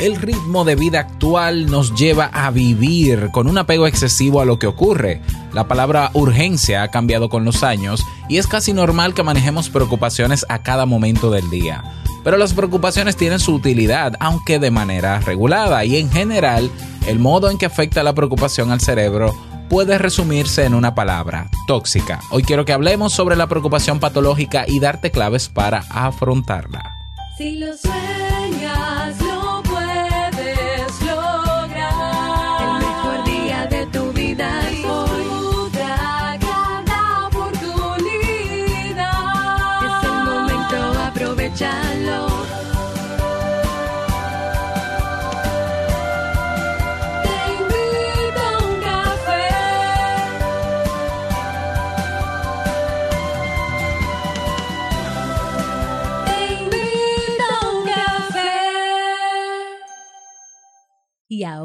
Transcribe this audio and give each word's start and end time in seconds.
El 0.00 0.16
ritmo 0.16 0.64
de 0.64 0.76
vida 0.76 1.00
actual 1.00 1.66
nos 1.66 1.94
lleva 1.94 2.30
a 2.32 2.50
vivir 2.50 3.28
con 3.32 3.46
un 3.46 3.58
apego 3.58 3.86
excesivo 3.86 4.40
a 4.40 4.46
lo 4.46 4.58
que 4.58 4.66
ocurre. 4.66 5.20
La 5.52 5.68
palabra 5.68 6.10
urgencia 6.14 6.82
ha 6.82 6.90
cambiado 6.90 7.28
con 7.28 7.44
los 7.44 7.62
años 7.62 8.02
y 8.26 8.38
es 8.38 8.46
casi 8.46 8.72
normal 8.72 9.12
que 9.12 9.22
manejemos 9.22 9.68
preocupaciones 9.68 10.46
a 10.48 10.62
cada 10.62 10.86
momento 10.86 11.30
del 11.30 11.50
día. 11.50 11.84
Pero 12.24 12.38
las 12.38 12.54
preocupaciones 12.54 13.14
tienen 13.18 13.40
su 13.40 13.52
utilidad, 13.52 14.14
aunque 14.20 14.58
de 14.58 14.70
manera 14.70 15.20
regulada, 15.20 15.84
y 15.84 15.98
en 15.98 16.10
general, 16.10 16.70
el 17.06 17.18
modo 17.18 17.50
en 17.50 17.58
que 17.58 17.66
afecta 17.66 18.02
la 18.02 18.14
preocupación 18.14 18.70
al 18.70 18.80
cerebro 18.80 19.34
puede 19.68 19.98
resumirse 19.98 20.64
en 20.64 20.74
una 20.74 20.94
palabra, 20.94 21.50
tóxica. 21.66 22.20
Hoy 22.30 22.42
quiero 22.42 22.64
que 22.64 22.72
hablemos 22.72 23.12
sobre 23.12 23.36
la 23.36 23.48
preocupación 23.48 24.00
patológica 24.00 24.64
y 24.66 24.80
darte 24.80 25.10
claves 25.10 25.50
para 25.50 25.84
afrontarla. 25.90 26.94
Si 27.36 27.56
lo 27.56 27.68
sueñas, 27.76 29.29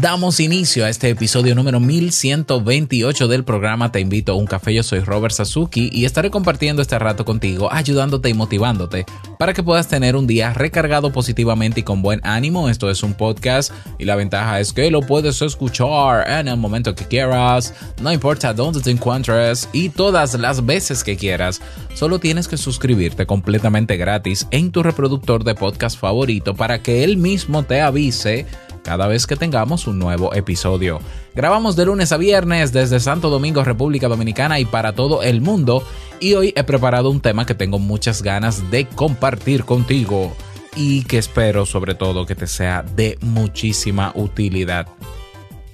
Damos 0.00 0.40
inicio 0.40 0.84
a 0.84 0.88
este 0.88 1.10
episodio 1.10 1.54
número 1.54 1.80
1128 1.80 3.28
del 3.28 3.44
programa 3.44 3.92
Te 3.92 4.00
invito 4.00 4.32
a 4.32 4.36
un 4.36 4.46
café. 4.46 4.72
Yo 4.72 4.82
soy 4.82 5.00
Robert 5.00 5.34
Sasuki 5.34 5.90
y 5.92 6.04
estaré 6.04 6.30
compartiendo 6.30 6.80
este 6.80 6.98
rato 6.98 7.24
contigo, 7.24 7.70
ayudándote 7.70 8.28
y 8.28 8.34
motivándote 8.34 9.04
para 9.38 9.52
que 9.52 9.62
puedas 9.62 9.88
tener 9.88 10.14
un 10.14 10.26
día 10.26 10.54
recargado 10.54 11.12
positivamente 11.12 11.80
y 11.80 11.82
con 11.82 12.00
buen 12.00 12.20
ánimo. 12.22 12.68
Esto 12.68 12.90
es 12.90 13.02
un 13.02 13.14
podcast 13.14 13.72
y 13.98 14.04
la 14.04 14.14
ventaja 14.14 14.60
es 14.60 14.72
que 14.72 14.90
lo 14.90 15.00
puedes 15.00 15.42
escuchar 15.42 16.30
en 16.30 16.48
el 16.48 16.56
momento 16.56 16.94
que 16.94 17.04
quieras, 17.04 17.74
no 18.00 18.12
importa 18.12 18.54
dónde 18.54 18.80
te 18.80 18.92
encuentres 18.92 19.68
y 19.72 19.88
todas 19.88 20.34
las 20.34 20.64
veces 20.64 21.02
que 21.02 21.16
quieras. 21.16 21.60
Solo 21.94 22.18
tienes 22.18 22.48
que 22.48 22.56
suscribirte 22.56 23.26
completamente 23.26 23.96
gratis 23.96 24.46
en 24.52 24.70
tu 24.70 24.82
reproductor 24.82 25.44
de 25.44 25.54
podcast 25.54 25.98
favorito 25.98 26.54
para 26.54 26.82
que 26.82 27.04
él 27.04 27.16
mismo 27.16 27.64
te 27.64 27.80
avise 27.80 28.46
cada 28.82 29.06
vez 29.06 29.26
que 29.26 29.36
tengamos 29.36 29.86
un 29.86 29.98
nuevo 29.98 30.34
episodio. 30.34 31.00
Grabamos 31.34 31.76
de 31.76 31.86
lunes 31.86 32.12
a 32.12 32.16
viernes 32.16 32.72
desde 32.72 33.00
Santo 33.00 33.30
Domingo, 33.30 33.64
República 33.64 34.08
Dominicana 34.08 34.60
y 34.60 34.64
para 34.64 34.92
todo 34.92 35.22
el 35.22 35.40
mundo. 35.40 35.84
Y 36.20 36.34
hoy 36.34 36.52
he 36.56 36.64
preparado 36.64 37.10
un 37.10 37.20
tema 37.20 37.46
que 37.46 37.54
tengo 37.54 37.78
muchas 37.78 38.22
ganas 38.22 38.70
de 38.70 38.86
compartir 38.86 39.64
contigo 39.64 40.34
y 40.76 41.04
que 41.04 41.18
espero 41.18 41.66
sobre 41.66 41.94
todo 41.94 42.26
que 42.26 42.34
te 42.34 42.46
sea 42.46 42.82
de 42.82 43.18
muchísima 43.20 44.12
utilidad. 44.14 44.86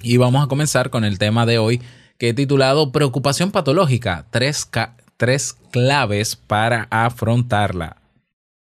Y 0.01 0.17
vamos 0.17 0.43
a 0.43 0.47
comenzar 0.47 0.89
con 0.89 1.03
el 1.03 1.19
tema 1.19 1.45
de 1.45 1.57
hoy 1.57 1.81
que 2.17 2.29
he 2.29 2.33
titulado 2.33 2.91
Preocupación 2.91 3.51
patológica, 3.51 4.25
tres, 4.29 4.69
tres 5.17 5.57
claves 5.71 6.35
para 6.35 6.87
afrontarla. 6.89 7.98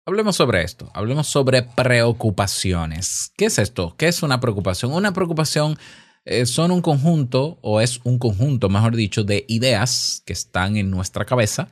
Hablemos 0.07 0.35
sobre 0.35 0.61
esto, 0.61 0.91
hablemos 0.93 1.25
sobre 1.25 1.63
preocupaciones. 1.63 3.31
¿Qué 3.35 3.45
es 3.45 3.57
esto? 3.57 3.95
¿Qué 3.97 4.07
es 4.07 4.21
una 4.21 4.39
preocupación? 4.39 4.93
Una 4.93 5.13
preocupación 5.13 5.79
eh, 6.25 6.45
son 6.45 6.69
un 6.69 6.83
conjunto, 6.83 7.57
o 7.61 7.81
es 7.81 8.01
un 8.03 8.19
conjunto, 8.19 8.69
mejor 8.69 8.95
dicho, 8.95 9.23
de 9.23 9.45
ideas 9.47 10.21
que 10.23 10.33
están 10.33 10.77
en 10.77 10.91
nuestra 10.91 11.25
cabeza 11.25 11.69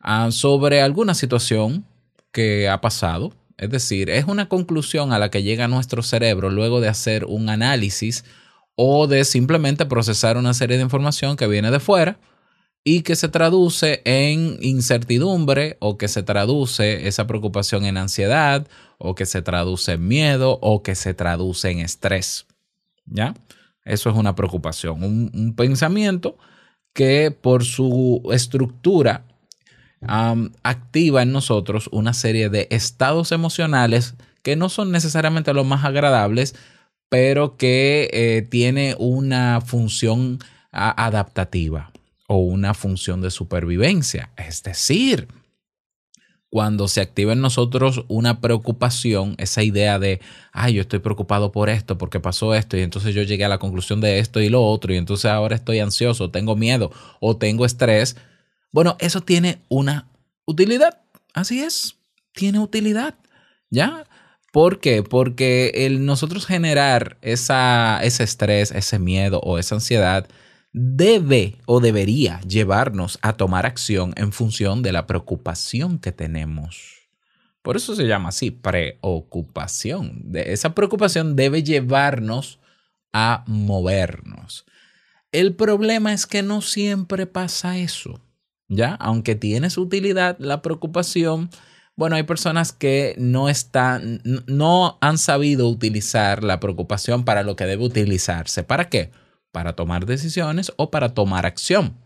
ah, 0.00 0.32
sobre 0.32 0.82
alguna 0.82 1.14
situación 1.14 1.86
que 2.32 2.68
ha 2.68 2.80
pasado. 2.80 3.32
Es 3.58 3.70
decir, 3.70 4.10
es 4.10 4.24
una 4.24 4.48
conclusión 4.48 5.12
a 5.12 5.20
la 5.20 5.30
que 5.30 5.44
llega 5.44 5.68
nuestro 5.68 6.02
cerebro 6.02 6.50
luego 6.50 6.80
de 6.80 6.88
hacer 6.88 7.26
un 7.26 7.48
análisis 7.48 8.24
o 8.74 9.06
de 9.06 9.24
simplemente 9.24 9.86
procesar 9.86 10.36
una 10.36 10.52
serie 10.52 10.78
de 10.78 10.82
información 10.82 11.36
que 11.36 11.46
viene 11.46 11.70
de 11.70 11.78
fuera 11.78 12.18
y 12.90 13.02
que 13.02 13.16
se 13.16 13.28
traduce 13.28 14.00
en 14.06 14.56
incertidumbre 14.62 15.76
o 15.78 15.98
que 15.98 16.08
se 16.08 16.22
traduce 16.22 17.06
esa 17.06 17.26
preocupación 17.26 17.84
en 17.84 17.98
ansiedad 17.98 18.66
o 18.96 19.14
que 19.14 19.26
se 19.26 19.42
traduce 19.42 19.92
en 19.92 20.08
miedo 20.08 20.58
o 20.62 20.82
que 20.82 20.94
se 20.94 21.12
traduce 21.12 21.70
en 21.70 21.80
estrés. 21.80 22.46
¿Ya? 23.04 23.34
Eso 23.84 24.08
es 24.08 24.16
una 24.16 24.34
preocupación, 24.34 25.02
un, 25.04 25.54
pensamiento 25.54 26.38
que 26.94 27.30
por 27.30 27.62
su 27.62 28.22
estructura 28.32 29.26
activa 30.62 31.20
en 31.20 31.32
nosotros 31.32 31.90
una 31.92 32.14
serie 32.14 32.48
de 32.48 32.68
estados 32.70 33.32
emocionales 33.32 34.14
que 34.42 34.56
no 34.56 34.70
son 34.70 34.92
necesariamente 34.92 35.52
los 35.52 35.66
más 35.66 35.84
agradables, 35.84 36.54
pero 37.10 37.58
que 37.58 38.08
eh, 38.14 38.48
tiene 38.48 38.96
una 38.98 39.60
función 39.60 40.38
a, 40.72 41.04
adaptativa 41.04 41.92
o 42.28 42.36
una 42.36 42.74
función 42.74 43.20
de 43.20 43.32
supervivencia. 43.32 44.30
Es 44.36 44.62
decir, 44.62 45.26
cuando 46.50 46.86
se 46.86 47.00
activa 47.00 47.32
en 47.32 47.40
nosotros 47.40 48.04
una 48.08 48.40
preocupación, 48.40 49.34
esa 49.38 49.62
idea 49.62 49.98
de, 49.98 50.20
ay, 50.52 50.74
yo 50.74 50.82
estoy 50.82 51.00
preocupado 51.00 51.50
por 51.52 51.70
esto, 51.70 51.98
porque 51.98 52.20
pasó 52.20 52.54
esto, 52.54 52.76
y 52.76 52.82
entonces 52.82 53.14
yo 53.14 53.22
llegué 53.22 53.44
a 53.44 53.48
la 53.48 53.58
conclusión 53.58 54.00
de 54.00 54.18
esto 54.18 54.40
y 54.40 54.50
lo 54.50 54.62
otro, 54.62 54.92
y 54.92 54.98
entonces 54.98 55.24
ahora 55.24 55.56
estoy 55.56 55.80
ansioso, 55.80 56.30
tengo 56.30 56.54
miedo 56.54 56.92
o 57.20 57.36
tengo 57.36 57.64
estrés, 57.64 58.16
bueno, 58.70 58.96
eso 59.00 59.22
tiene 59.22 59.62
una 59.68 60.08
utilidad. 60.44 61.00
Así 61.32 61.62
es, 61.62 61.96
tiene 62.32 62.58
utilidad. 62.58 63.14
¿Ya? 63.70 64.04
¿Por 64.52 64.80
qué? 64.80 65.02
Porque 65.02 65.72
el 65.74 66.04
nosotros 66.04 66.46
generar 66.46 67.16
esa, 67.22 68.00
ese 68.02 68.24
estrés, 68.24 68.70
ese 68.70 68.98
miedo 68.98 69.40
o 69.40 69.58
esa 69.58 69.76
ansiedad 69.76 70.28
debe 70.78 71.56
o 71.66 71.80
debería 71.80 72.40
llevarnos 72.42 73.18
a 73.20 73.32
tomar 73.32 73.66
acción 73.66 74.12
en 74.16 74.32
función 74.32 74.82
de 74.82 74.92
la 74.92 75.06
preocupación 75.06 75.98
que 75.98 76.12
tenemos. 76.12 77.08
Por 77.62 77.76
eso 77.76 77.96
se 77.96 78.06
llama 78.06 78.28
así, 78.28 78.52
preocupación. 78.52 80.20
De 80.24 80.52
esa 80.52 80.74
preocupación 80.74 81.34
debe 81.34 81.64
llevarnos 81.64 82.60
a 83.12 83.42
movernos. 83.48 84.64
El 85.32 85.56
problema 85.56 86.12
es 86.12 86.26
que 86.26 86.42
no 86.42 86.62
siempre 86.62 87.26
pasa 87.26 87.76
eso. 87.78 88.20
¿Ya? 88.68 88.94
Aunque 88.94 89.34
tiene 89.34 89.70
su 89.70 89.82
utilidad, 89.82 90.36
la 90.38 90.62
preocupación, 90.62 91.50
bueno, 91.96 92.16
hay 92.16 92.22
personas 92.22 92.72
que 92.72 93.14
no 93.18 93.48
están, 93.48 94.20
no 94.46 94.98
han 95.00 95.18
sabido 95.18 95.68
utilizar 95.68 96.44
la 96.44 96.60
preocupación 96.60 97.24
para 97.24 97.42
lo 97.42 97.56
que 97.56 97.64
debe 97.64 97.84
utilizarse. 97.84 98.62
¿Para 98.62 98.88
qué? 98.88 99.10
Para 99.58 99.72
tomar 99.72 100.06
decisiones 100.06 100.72
o 100.76 100.88
para 100.88 101.14
tomar 101.14 101.44
acción. 101.44 101.96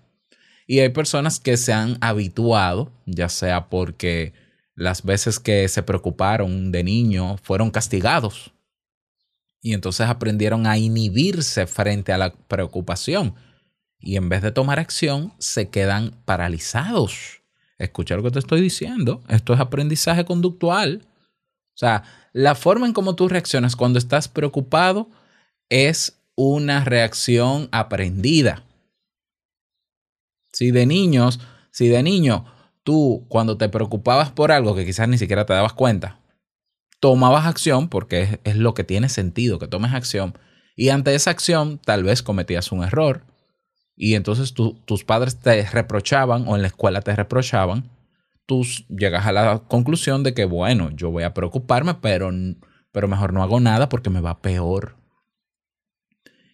Y 0.66 0.78
hay 0.78 0.88
personas 0.88 1.38
que 1.38 1.58
se 1.58 1.74
han 1.74 1.98
habituado, 2.00 2.90
ya 3.04 3.28
sea 3.28 3.68
porque 3.68 4.32
las 4.74 5.02
veces 5.02 5.38
que 5.38 5.68
se 5.68 5.82
preocuparon 5.82 6.72
de 6.72 6.82
niño 6.82 7.36
fueron 7.42 7.70
castigados. 7.70 8.54
Y 9.60 9.74
entonces 9.74 10.06
aprendieron 10.06 10.66
a 10.66 10.78
inhibirse 10.78 11.66
frente 11.66 12.10
a 12.14 12.16
la 12.16 12.32
preocupación 12.32 13.34
y 14.00 14.16
en 14.16 14.30
vez 14.30 14.40
de 14.40 14.50
tomar 14.50 14.78
acción 14.78 15.34
se 15.38 15.68
quedan 15.68 16.12
paralizados. 16.24 17.42
Escucha 17.76 18.16
lo 18.16 18.22
que 18.22 18.30
te 18.30 18.38
estoy 18.38 18.62
diciendo. 18.62 19.22
Esto 19.28 19.52
es 19.52 19.60
aprendizaje 19.60 20.24
conductual. 20.24 21.02
O 21.04 21.76
sea, 21.76 22.02
la 22.32 22.54
forma 22.54 22.86
en 22.86 22.94
cómo 22.94 23.14
tú 23.14 23.28
reaccionas 23.28 23.76
cuando 23.76 23.98
estás 23.98 24.26
preocupado 24.26 25.10
es 25.68 26.21
una 26.50 26.84
reacción 26.84 27.68
aprendida. 27.70 28.64
Si 30.52 30.70
de 30.70 30.86
niños, 30.86 31.40
si 31.70 31.88
de 31.88 32.02
niño 32.02 32.44
tú 32.82 33.24
cuando 33.28 33.56
te 33.56 33.68
preocupabas 33.68 34.30
por 34.32 34.50
algo 34.50 34.74
que 34.74 34.84
quizás 34.84 35.08
ni 35.08 35.18
siquiera 35.18 35.46
te 35.46 35.52
dabas 35.52 35.72
cuenta, 35.72 36.18
tomabas 36.98 37.46
acción, 37.46 37.88
porque 37.88 38.40
es, 38.42 38.56
lo 38.56 38.74
que 38.74 38.82
tiene 38.82 39.08
sentido, 39.08 39.58
que 39.58 39.68
tomes 39.68 39.92
acción, 39.92 40.36
y 40.74 40.88
ante 40.88 41.14
esa 41.14 41.30
acción 41.30 41.78
tal 41.78 42.02
vez 42.02 42.22
cometías 42.22 42.72
un 42.72 42.82
error, 42.82 43.24
y 43.94 44.14
entonces 44.14 44.52
tus 44.52 45.04
padres 45.04 45.38
te 45.38 45.64
reprochaban 45.66 46.48
o 46.48 46.56
en 46.56 46.62
la 46.62 46.68
escuela 46.68 47.02
te 47.02 47.14
reprochaban, 47.14 47.88
tú 48.46 48.66
llegas 48.88 49.26
a 49.26 49.32
la 49.32 49.58
conclusión 49.60 50.24
de 50.24 50.34
que, 50.34 50.44
bueno, 50.44 50.90
yo 50.90 51.10
voy 51.10 51.22
a 51.22 51.34
preocuparme, 51.34 51.94
pero, 51.94 52.30
pero 52.90 53.06
mejor 53.06 53.32
no 53.32 53.42
hago 53.42 53.60
nada 53.60 53.88
porque 53.88 54.10
me 54.10 54.20
va 54.20 54.40
peor. 54.40 55.01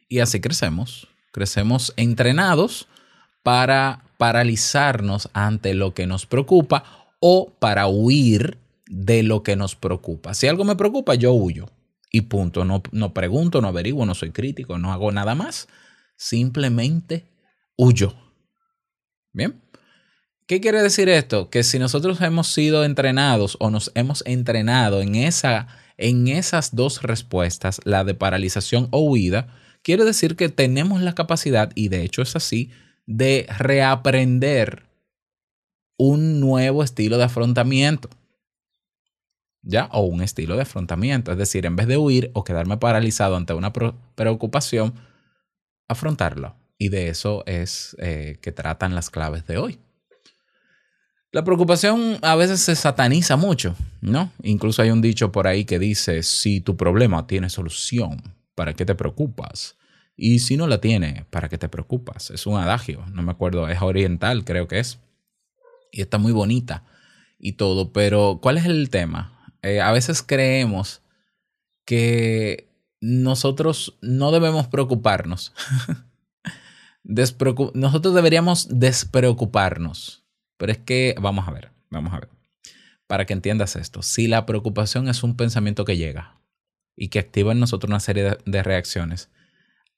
Y 0.09 0.21
así 0.21 0.41
crecemos, 0.41 1.09
crecemos 1.33 1.93
entrenados 1.97 2.89
para 3.43 4.05
paralizarnos 4.17 5.29
ante 5.33 5.75
lo 5.75 5.95
que 5.95 6.07
nos 6.07 6.27
preocupa 6.27 6.85
o 7.21 7.51
para 7.59 7.87
huir 7.87 8.59
de 8.87 9.23
lo 9.23 9.43
que 9.43 9.57
nos 9.57 9.75
preocupa. 9.75 10.35
Si 10.35 10.47
algo 10.47 10.65
me 10.65 10.77
preocupa, 10.77 11.15
yo 11.15 11.33
huyo. 11.33 11.71
Y 12.11 12.23
punto. 12.23 12.65
No, 12.65 12.83
no 12.93 13.13
pregunto, 13.13 13.61
no 13.61 13.69
averiguo, 13.69 14.07
no 14.07 14.15
soy 14.15 14.31
crítico, 14.31 14.79
no 14.79 14.93
hago 14.93 15.13
nada 15.13 15.35
más. 15.35 15.69
Simplemente 16.17 17.27
huyo. 17.77 18.15
Bien. 19.33 19.61
¿Qué 20.47 20.63
quiere 20.63 20.83
decir 20.83 21.11
esto? 21.11 21.51
Que 21.51 21.63
si 21.63 21.79
nosotros 21.79 22.23
hemos 22.23 22.47
sido 22.49 22.85
entrenados 22.85 23.59
o 23.61 23.69
nos 23.69 23.93
hemos 23.95 24.23
entrenado 24.27 25.03
en, 25.03 25.15
esa, 25.15 25.69
en 25.99 26.29
esas 26.29 26.75
dos 26.75 27.03
respuestas, 27.03 27.83
la 27.85 28.03
de 28.05 28.15
paralización 28.15 28.89
o 28.91 29.01
huida, 29.01 29.55
quiere 29.89 30.05
decir 30.05 30.37
que 30.37 30.51
tenemos 30.51 31.01
la 31.01 31.15
capacidad, 31.15 31.73
y 31.75 31.89
de 31.89 32.03
hecho 32.03 32.21
es 32.21 32.37
así, 32.37 32.71
de 33.07 33.47
reaprender 33.57 34.83
un 35.97 36.41
nuevo 36.41 36.83
estilo 36.83 37.17
de 37.17 37.25
afrontamiento. 37.25 38.11
¿Ya? 39.63 39.89
O 39.93 40.03
un 40.03 40.21
estilo 40.21 40.57
de 40.57 40.63
afrontamiento. 40.63 41.33
Es 41.33 41.39
decir, 41.39 41.65
en 41.65 41.75
vez 41.75 41.87
de 41.87 41.97
huir 41.97 42.31
o 42.35 42.45
quedarme 42.45 42.77
paralizado 42.77 43.35
ante 43.37 43.55
una 43.55 43.73
preocupación, 43.73 44.93
afrontarlo. 45.89 46.55
Y 46.77 46.91
de 46.91 47.09
eso 47.09 47.43
es 47.47 47.97
eh, 47.99 48.37
que 48.43 48.53
tratan 48.53 48.95
las 48.95 49.09
claves 49.09 49.47
de 49.47 49.57
hoy. 49.57 49.79
La 51.33 51.45
preocupación 51.45 52.19
a 52.21 52.37
veces 52.37 52.61
se 52.61 52.77
sataniza 52.77 53.37
mucho, 53.37 53.75
¿no? 54.03 54.33
Incluso 54.43 54.83
hay 54.83 54.91
un 54.91 55.01
dicho 55.01 55.33
por 55.33 55.47
ahí 55.47 55.65
que 55.65 55.79
dice, 55.79 56.23
si 56.23 56.61
tu 56.61 56.77
problema 56.77 57.27
tiene 57.27 57.49
solución, 57.49 58.23
¿para 58.55 58.75
qué 58.75 58.85
te 58.85 58.95
preocupas? 58.95 59.78
Y 60.21 60.41
si 60.41 60.57
no 60.57 60.67
la 60.67 60.81
tiene, 60.81 61.27
¿para 61.31 61.49
qué 61.49 61.59
te 61.59 61.69
preocupas? 61.69 62.33
Es 62.33 62.45
un 62.49 62.57
adagio, 62.57 63.07
no 63.13 63.23
me 63.23 63.31
acuerdo, 63.31 63.69
es 63.69 63.81
oriental, 63.81 64.45
creo 64.45 64.67
que 64.67 64.81
es. 64.81 64.99
Y 65.93 66.01
está 66.01 66.19
muy 66.19 66.33
bonita 66.33 66.83
y 67.39 67.53
todo, 67.53 67.93
pero 67.93 68.41
¿cuál 68.43 68.59
es 68.59 68.65
el 68.65 68.91
tema? 68.91 69.55
Eh, 69.63 69.81
a 69.81 69.93
veces 69.93 70.25
creemos 70.25 71.03
que 71.85 72.69
nosotros 73.01 73.97
no 74.03 74.33
debemos 74.33 74.67
preocuparnos. 74.67 75.55
Nosotros 77.05 78.15
deberíamos 78.15 78.69
despreocuparnos. 78.71 80.25
Pero 80.59 80.73
es 80.73 80.79
que, 80.79 81.15
vamos 81.19 81.49
a 81.49 81.53
ver, 81.53 81.71
vamos 81.89 82.13
a 82.13 82.19
ver. 82.19 82.29
Para 83.07 83.25
que 83.25 83.33
entiendas 83.33 83.77
esto, 83.77 84.03
si 84.03 84.27
la 84.27 84.45
preocupación 84.45 85.09
es 85.09 85.23
un 85.23 85.37
pensamiento 85.37 85.87
que 85.87 85.97
llega 85.97 86.39
y 86.97 87.09
que 87.09 87.21
activa 87.21 87.53
en 87.53 87.61
nosotros 87.61 87.89
una 87.89 88.01
serie 88.01 88.37
de 88.45 88.63
reacciones, 88.63 89.31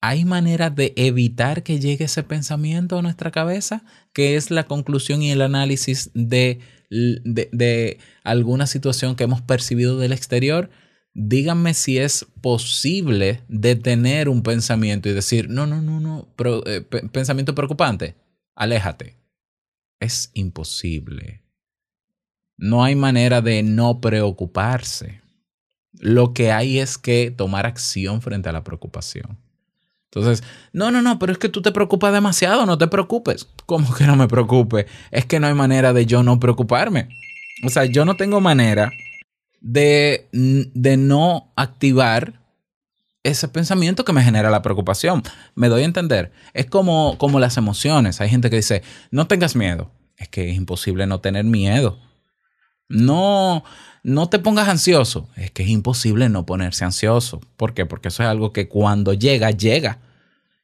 ¿hay 0.00 0.24
manera 0.24 0.70
de 0.70 0.92
evitar 0.96 1.62
que 1.62 1.78
llegue 1.78 2.06
ese 2.06 2.22
pensamiento 2.22 2.98
a 2.98 3.02
nuestra 3.02 3.30
cabeza? 3.30 3.84
Que 4.12 4.36
es 4.36 4.50
la 4.50 4.64
conclusión 4.64 5.22
y 5.22 5.30
el 5.30 5.42
análisis 5.42 6.10
de, 6.14 6.60
alguna 8.24 8.66
situación 8.66 9.16
que 9.16 9.24
hemos 9.24 9.42
percibido 9.42 9.98
del 9.98 10.12
exterior. 10.12 10.70
Díganme 11.12 11.74
si 11.74 11.98
es 11.98 12.26
posible 12.40 13.42
detener 13.48 14.28
un 14.28 14.42
pensamiento 14.42 15.08
y 15.08 15.12
decir, 15.12 15.50
no, 15.50 15.66
no, 15.66 15.82
no, 15.82 16.00
no, 16.00 16.28
eh, 16.66 16.80
pe- 16.82 17.08
pensamiento 17.08 17.54
preocupante, 17.54 18.16
aléjate. 18.54 19.16
Es 20.00 20.30
imposible. 20.34 21.42
No 22.56 22.84
hay 22.84 22.94
manera 22.94 23.42
de 23.42 23.62
no 23.62 24.00
preocuparse. 24.00 25.20
Lo 25.92 26.32
que 26.32 26.52
hay 26.52 26.78
es 26.78 26.96
que 26.96 27.30
tomar 27.30 27.66
acción 27.66 28.22
frente 28.22 28.48
a 28.48 28.52
la 28.52 28.64
preocupación. 28.64 29.38
Entonces, 30.12 30.42
no, 30.72 30.90
no, 30.90 31.02
no, 31.02 31.20
pero 31.20 31.32
es 31.32 31.38
que 31.38 31.48
tú 31.48 31.62
te 31.62 31.70
preocupas 31.70 32.12
demasiado, 32.12 32.66
no 32.66 32.76
te 32.76 32.88
preocupes. 32.88 33.48
¿Cómo 33.64 33.94
que 33.94 34.04
no 34.04 34.16
me 34.16 34.26
preocupe? 34.26 34.86
Es 35.12 35.24
que 35.24 35.38
no 35.38 35.46
hay 35.46 35.54
manera 35.54 35.92
de 35.92 36.04
yo 36.04 36.24
no 36.24 36.40
preocuparme. 36.40 37.08
O 37.64 37.68
sea, 37.68 37.84
yo 37.84 38.04
no 38.04 38.16
tengo 38.16 38.40
manera 38.40 38.90
de, 39.60 40.28
de 40.32 40.96
no 40.96 41.52
activar 41.54 42.40
ese 43.22 43.46
pensamiento 43.48 44.04
que 44.04 44.12
me 44.12 44.24
genera 44.24 44.50
la 44.50 44.62
preocupación. 44.62 45.22
Me 45.54 45.68
doy 45.68 45.82
a 45.82 45.86
entender. 45.86 46.32
Es 46.54 46.66
como, 46.66 47.16
como 47.18 47.38
las 47.38 47.56
emociones. 47.56 48.20
Hay 48.20 48.30
gente 48.30 48.50
que 48.50 48.56
dice, 48.56 48.82
no 49.12 49.28
tengas 49.28 49.54
miedo. 49.54 49.92
Es 50.16 50.28
que 50.28 50.50
es 50.50 50.56
imposible 50.56 51.06
no 51.06 51.20
tener 51.20 51.44
miedo. 51.44 51.98
No, 52.90 53.64
no 54.02 54.28
te 54.28 54.38
pongas 54.38 54.68
ansioso. 54.68 55.30
Es 55.36 55.50
que 55.52 55.62
es 55.62 55.70
imposible 55.70 56.28
no 56.28 56.44
ponerse 56.44 56.84
ansioso. 56.84 57.40
¿Por 57.56 57.72
qué? 57.72 57.86
Porque 57.86 58.08
eso 58.08 58.22
es 58.22 58.28
algo 58.28 58.52
que 58.52 58.68
cuando 58.68 59.14
llega, 59.14 59.50
llega. 59.52 60.00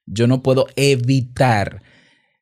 Yo 0.04 0.26
no 0.26 0.42
puedo 0.42 0.66
evitar 0.76 1.82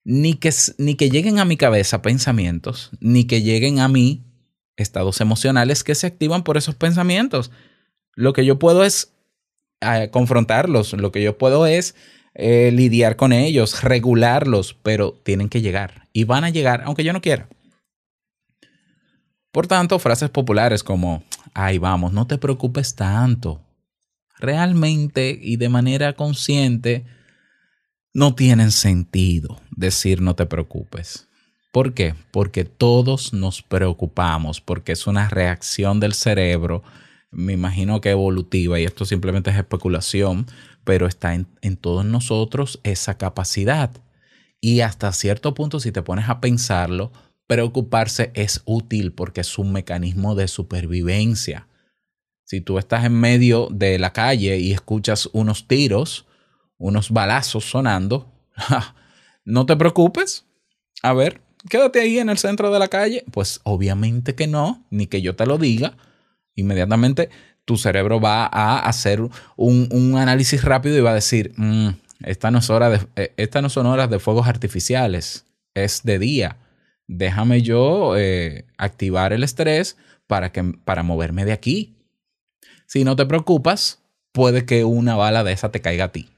ni 0.04 0.34
que, 0.34 0.52
ni 0.78 0.96
que 0.96 1.10
lleguen 1.10 1.38
a 1.38 1.44
mi 1.44 1.56
cabeza 1.56 2.02
pensamientos, 2.02 2.90
ni 3.00 3.24
que 3.24 3.42
lleguen 3.42 3.78
a 3.78 3.88
mí 3.88 4.24
estados 4.76 5.20
emocionales 5.20 5.84
que 5.84 5.94
se 5.94 6.06
activan 6.06 6.44
por 6.44 6.56
esos 6.56 6.74
pensamientos. 6.74 7.50
Lo 8.14 8.32
que 8.32 8.44
yo 8.44 8.58
puedo 8.58 8.84
es 8.84 9.14
eh, 9.80 10.08
confrontarlos, 10.10 10.94
lo 10.94 11.12
que 11.12 11.22
yo 11.22 11.38
puedo 11.38 11.66
es 11.66 11.94
eh, 12.34 12.70
lidiar 12.72 13.16
con 13.16 13.32
ellos, 13.32 13.82
regularlos, 13.82 14.76
pero 14.82 15.12
tienen 15.12 15.48
que 15.48 15.62
llegar 15.62 16.08
y 16.12 16.24
van 16.24 16.44
a 16.44 16.50
llegar 16.50 16.82
aunque 16.84 17.04
yo 17.04 17.12
no 17.12 17.20
quiera. 17.20 17.48
Por 19.54 19.68
tanto, 19.68 20.00
frases 20.00 20.30
populares 20.30 20.82
como, 20.82 21.22
ay 21.54 21.78
vamos, 21.78 22.12
no 22.12 22.26
te 22.26 22.38
preocupes 22.38 22.96
tanto, 22.96 23.60
realmente 24.40 25.38
y 25.40 25.58
de 25.58 25.68
manera 25.68 26.14
consciente 26.14 27.04
no 28.12 28.34
tienen 28.34 28.72
sentido 28.72 29.60
decir 29.70 30.20
no 30.20 30.34
te 30.34 30.46
preocupes. 30.46 31.28
¿Por 31.70 31.94
qué? 31.94 32.16
Porque 32.32 32.64
todos 32.64 33.32
nos 33.32 33.62
preocupamos, 33.62 34.60
porque 34.60 34.90
es 34.90 35.06
una 35.06 35.28
reacción 35.28 36.00
del 36.00 36.14
cerebro, 36.14 36.82
me 37.30 37.52
imagino 37.52 38.00
que 38.00 38.10
evolutiva, 38.10 38.80
y 38.80 38.84
esto 38.84 39.04
simplemente 39.04 39.50
es 39.50 39.56
especulación, 39.56 40.46
pero 40.82 41.06
está 41.06 41.32
en, 41.32 41.46
en 41.62 41.76
todos 41.76 42.04
nosotros 42.04 42.80
esa 42.82 43.18
capacidad. 43.18 43.92
Y 44.60 44.80
hasta 44.80 45.12
cierto 45.12 45.54
punto, 45.54 45.78
si 45.78 45.92
te 45.92 46.02
pones 46.02 46.28
a 46.28 46.40
pensarlo, 46.40 47.12
preocuparse 47.46 48.30
es 48.34 48.62
útil 48.64 49.12
porque 49.12 49.42
es 49.42 49.58
un 49.58 49.72
mecanismo 49.72 50.34
de 50.34 50.48
supervivencia. 50.48 51.68
Si 52.44 52.60
tú 52.60 52.78
estás 52.78 53.04
en 53.04 53.18
medio 53.18 53.68
de 53.70 53.98
la 53.98 54.12
calle 54.12 54.58
y 54.58 54.72
escuchas 54.72 55.28
unos 55.32 55.66
tiros, 55.66 56.26
unos 56.78 57.10
balazos 57.10 57.64
sonando, 57.64 58.30
no 59.44 59.66
te 59.66 59.76
preocupes. 59.76 60.44
A 61.02 61.12
ver, 61.12 61.40
quédate 61.68 62.00
ahí 62.00 62.18
en 62.18 62.28
el 62.28 62.38
centro 62.38 62.70
de 62.70 62.78
la 62.78 62.88
calle. 62.88 63.24
Pues 63.30 63.60
obviamente 63.64 64.34
que 64.34 64.46
no, 64.46 64.84
ni 64.90 65.06
que 65.06 65.22
yo 65.22 65.36
te 65.36 65.46
lo 65.46 65.58
diga. 65.58 65.96
Inmediatamente 66.54 67.30
tu 67.64 67.76
cerebro 67.78 68.20
va 68.20 68.44
a 68.44 68.78
hacer 68.78 69.20
un, 69.56 70.14
análisis 70.16 70.62
rápido 70.62 70.98
y 70.98 71.00
va 71.00 71.12
a 71.12 71.14
decir, 71.14 71.52
"Mm, 71.56 71.88
esta, 72.24 72.50
no 72.50 72.58
es 72.58 72.70
hora 72.70 72.90
de, 72.90 73.06
eh, 73.16 73.32
estas 73.36 73.62
no 73.62 73.70
son 73.70 73.86
horas 73.86 74.10
de 74.10 74.18
fuegos 74.18 74.46
artificiales, 74.46 75.46
es 75.74 76.02
de 76.04 76.18
día. 76.18 76.58
Déjame 77.06 77.62
yo 77.62 78.16
eh, 78.16 78.66
activar 78.78 79.32
el 79.32 79.44
estrés 79.44 79.96
para, 80.26 80.52
que, 80.52 80.62
para 80.84 81.02
moverme 81.02 81.44
de 81.44 81.52
aquí. 81.52 81.96
Si 82.86 83.04
no 83.04 83.16
te 83.16 83.26
preocupas, 83.26 84.02
puede 84.32 84.64
que 84.64 84.84
una 84.84 85.16
bala 85.16 85.44
de 85.44 85.52
esa 85.52 85.70
te 85.70 85.80
caiga 85.80 86.06
a 86.06 86.12
ti. 86.12 86.28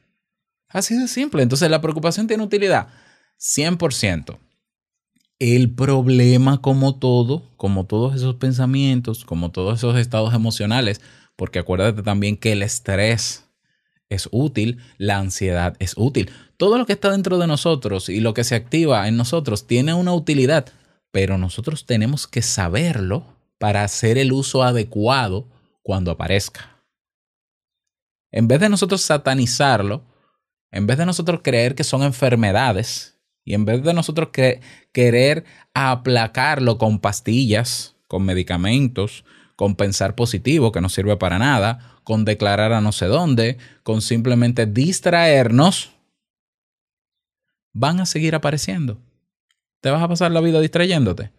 Así 0.69 0.97
de 0.97 1.09
simple. 1.09 1.43
Entonces 1.43 1.71
la 1.71 1.81
preocupación 1.81 2.27
tiene 2.27 2.43
utilidad 2.43 2.89
100%. 3.39 4.39
El 5.39 5.75
problema 5.75 6.63
como 6.63 6.99
todo, 6.99 7.43
como 7.57 7.85
todos 7.85 8.15
esos 8.15 8.37
pensamientos, 8.37 9.25
como 9.25 9.51
todos 9.51 9.79
esos 9.79 9.97
estados 9.99 10.35
emocionales, 10.35 11.01
porque 11.37 11.59
acuérdate 11.59 12.03
también 12.03 12.37
que 12.37 12.53
el 12.53 12.63
estrés 12.63 13.45
es 14.09 14.29
útil, 14.33 14.79
la 14.99 15.19
ansiedad 15.19 15.77
es 15.79 15.95
útil. 15.97 16.31
Todo 16.57 16.79
lo 16.79 16.87
que 16.87 16.95
está 16.95 17.11
dentro 17.11 17.39
de 17.39 17.47
nosotros 17.47 18.09
y 18.09 18.21
lo 18.21 18.33
que 18.35 18.45
se 18.45 18.55
activa 18.55 19.09
en 19.09 19.17
nosotros 19.17 19.67
tiene 19.67 19.95
una 19.95 20.15
utilidad, 20.15 20.67
pero 21.11 21.39
nosotros 21.39 21.87
tenemos 21.87 22.27
que 22.27 22.43
saberlo 22.43 23.25
para 23.59 23.85
hacer 23.85 24.19
el 24.19 24.33
uso 24.33 24.63
adecuado 24.63 25.47
cuando 25.83 26.11
aparezca. 26.11 26.83
En 28.33 28.49
vez 28.49 28.61
de 28.61 28.69
nosotros 28.69 29.03
satanizarlo, 29.03 30.03
En 30.73 30.87
vez 30.87 30.99
de 30.99 31.07
nosotros 31.07 31.41
creer 31.43 31.75
que 31.75 31.85
son 31.85 32.03
enfermedades 32.03 33.17
y 33.45 33.55
en 33.55 33.65
vez 33.65 33.83
de 33.85 33.95
nosotros 33.95 34.29
que- 34.31 34.61
querer 34.93 35.45
aplacarlo 35.73 36.77
con 36.77 36.99
pastillas, 36.99 37.95
con 38.09 38.25
medicamentos, 38.25 39.25
con 39.55 39.77
pensar 39.77 40.17
positivo 40.17 40.73
que 40.73 40.81
no 40.81 40.89
sirve 40.89 41.17
para 41.17 41.39
nada, 41.39 41.99
con 42.03 42.25
declarar 42.25 42.73
a 42.73 42.81
no 42.81 42.91
sé 42.93 43.07
dónde, 43.07 43.57
con 43.85 44.03
simplemente 44.03 44.67
distraernos, 44.67 45.93
van 47.77 48.01
a 48.01 48.07
seguir 48.07 48.35
apareciendo. 48.35 48.99
Te 49.83 49.91
vas 49.91 50.03
a 50.03 50.09
pasar 50.09 50.31
la 50.31 50.41
vida 50.41 50.61
distrayéndote. 50.61 51.31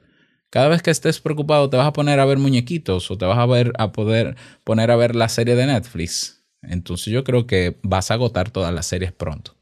Cada 0.51 0.67
vez 0.67 0.83
que 0.83 0.91
estés 0.91 1.19
preocupado 1.19 1.69
te 1.69 1.77
vas 1.77 1.87
a 1.87 1.93
poner 1.93 2.19
a 2.19 2.25
ver 2.25 2.37
muñequitos 2.37 3.09
o 3.09 3.17
te 3.17 3.25
vas 3.25 3.39
a 3.39 3.45
ver 3.45 3.73
a 3.77 3.91
poder 3.91 4.37
poner 4.63 4.91
a 4.91 4.95
ver 4.95 5.15
la 5.15 5.29
serie 5.29 5.55
de 5.55 5.65
Netflix. 5.65 6.45
Entonces 6.61 7.07
yo 7.07 7.23
creo 7.23 7.47
que 7.47 7.79
vas 7.81 8.11
a 8.11 8.13
agotar 8.13 8.51
todas 8.51 8.73
las 8.73 8.85
series 8.85 9.11
pronto. 9.11 9.55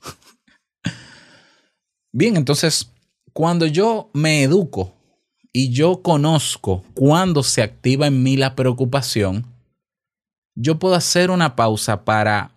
Bien, 2.12 2.36
entonces 2.36 2.92
cuando 3.32 3.66
yo 3.66 4.10
me 4.14 4.44
educo 4.44 4.94
y 5.54 5.72
yo 5.72 6.02
conozco 6.02 6.84
cuándo 6.94 7.42
se 7.42 7.62
activa 7.64 8.08
en 8.08 8.22
mí 8.22 8.36
la 8.36 8.56
preocupación, 8.56 9.46
yo 10.56 10.78
puedo 10.78 10.96
hacer 10.96 11.32
una 11.32 11.56
pausa 11.56 12.04
para 12.04 12.52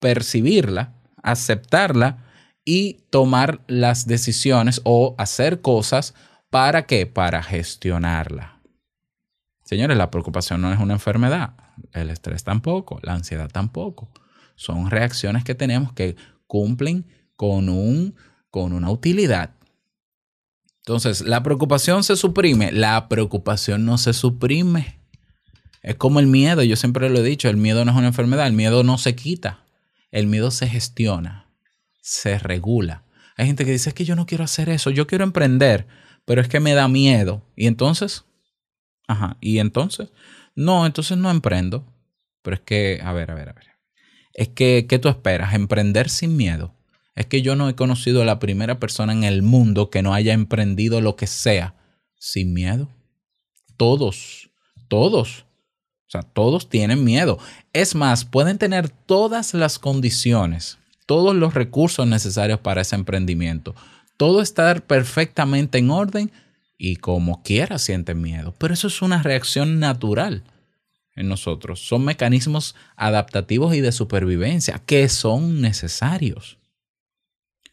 percibirla, 0.00 0.92
aceptarla 1.22 2.24
y 2.64 3.04
tomar 3.10 3.60
las 3.66 4.06
decisiones 4.06 4.80
o 4.84 5.14
hacer 5.18 5.60
cosas 5.60 6.14
para 6.50 6.86
qué? 6.86 7.06
Para 7.06 7.42
gestionarla. 7.42 8.60
Señores, 9.64 9.96
la 9.96 10.10
preocupación 10.10 10.60
no 10.60 10.72
es 10.72 10.78
una 10.78 10.94
enfermedad, 10.94 11.54
el 11.92 12.10
estrés 12.10 12.44
tampoco, 12.44 13.00
la 13.02 13.14
ansiedad 13.14 13.50
tampoco. 13.50 14.10
Son 14.56 14.90
reacciones 14.90 15.42
que 15.44 15.54
tenemos 15.54 15.92
que 15.92 16.16
cumplen 16.46 17.06
con, 17.36 17.68
un, 17.68 18.14
con 18.50 18.72
una 18.72 18.90
utilidad. 18.90 19.50
Entonces, 20.78 21.22
la 21.22 21.42
preocupación 21.42 22.04
se 22.04 22.14
suprime, 22.14 22.70
la 22.70 23.08
preocupación 23.08 23.86
no 23.86 23.96
se 23.96 24.12
suprime. 24.12 25.00
Es 25.82 25.96
como 25.96 26.20
el 26.20 26.26
miedo, 26.26 26.62
yo 26.62 26.76
siempre 26.76 27.08
lo 27.08 27.18
he 27.18 27.22
dicho, 27.22 27.48
el 27.48 27.56
miedo 27.56 27.84
no 27.84 27.92
es 27.92 27.96
una 27.96 28.08
enfermedad, 28.08 28.46
el 28.46 28.52
miedo 28.52 28.84
no 28.84 28.98
se 28.98 29.14
quita, 29.14 29.64
el 30.10 30.26
miedo 30.26 30.50
se 30.50 30.66
gestiona, 30.66 31.43
se 32.04 32.38
regula. 32.38 33.02
Hay 33.36 33.46
gente 33.46 33.64
que 33.64 33.72
dice 33.72 33.88
es 33.88 33.94
que 33.94 34.04
yo 34.04 34.14
no 34.14 34.26
quiero 34.26 34.44
hacer 34.44 34.68
eso, 34.68 34.90
yo 34.90 35.06
quiero 35.06 35.24
emprender, 35.24 35.86
pero 36.26 36.42
es 36.42 36.48
que 36.48 36.60
me 36.60 36.74
da 36.74 36.86
miedo. 36.86 37.42
Y 37.56 37.66
entonces, 37.66 38.24
ajá, 39.08 39.38
y 39.40 39.58
entonces, 39.58 40.10
no, 40.54 40.84
entonces 40.84 41.16
no 41.16 41.30
emprendo. 41.30 41.90
Pero 42.42 42.56
es 42.56 42.60
que, 42.60 43.00
a 43.02 43.12
ver, 43.14 43.30
a 43.30 43.34
ver, 43.34 43.48
a 43.48 43.52
ver. 43.54 43.64
Es 44.34 44.48
que, 44.48 44.86
¿qué 44.86 44.98
tú 44.98 45.08
esperas? 45.08 45.54
¿Emprender 45.54 46.10
sin 46.10 46.36
miedo? 46.36 46.74
Es 47.16 47.24
que 47.24 47.40
yo 47.40 47.56
no 47.56 47.70
he 47.70 47.74
conocido 47.74 48.20
a 48.20 48.26
la 48.26 48.38
primera 48.38 48.78
persona 48.78 49.14
en 49.14 49.24
el 49.24 49.40
mundo 49.42 49.88
que 49.88 50.02
no 50.02 50.12
haya 50.12 50.34
emprendido 50.34 51.00
lo 51.00 51.16
que 51.16 51.26
sea 51.26 51.74
sin 52.18 52.52
miedo. 52.52 52.90
Todos, 53.78 54.50
todos. 54.88 55.46
O 56.06 56.10
sea, 56.10 56.22
todos 56.22 56.68
tienen 56.68 57.02
miedo. 57.02 57.38
Es 57.72 57.94
más, 57.94 58.26
pueden 58.26 58.58
tener 58.58 58.90
todas 58.90 59.54
las 59.54 59.78
condiciones, 59.78 60.78
todos 61.06 61.34
los 61.34 61.54
recursos 61.54 62.06
necesarios 62.06 62.60
para 62.60 62.82
ese 62.82 62.96
emprendimiento. 62.96 63.74
Todo 64.16 64.40
estar 64.40 64.86
perfectamente 64.86 65.78
en 65.78 65.90
orden 65.90 66.32
y 66.78 66.96
como 66.96 67.42
quiera 67.42 67.78
sienten 67.78 68.20
miedo. 68.20 68.54
Pero 68.58 68.74
eso 68.74 68.88
es 68.88 69.02
una 69.02 69.22
reacción 69.22 69.80
natural 69.80 70.44
en 71.16 71.28
nosotros. 71.28 71.80
Son 71.80 72.04
mecanismos 72.04 72.74
adaptativos 72.96 73.74
y 73.74 73.80
de 73.80 73.92
supervivencia 73.92 74.80
que 74.84 75.08
son 75.08 75.60
necesarios. 75.60 76.58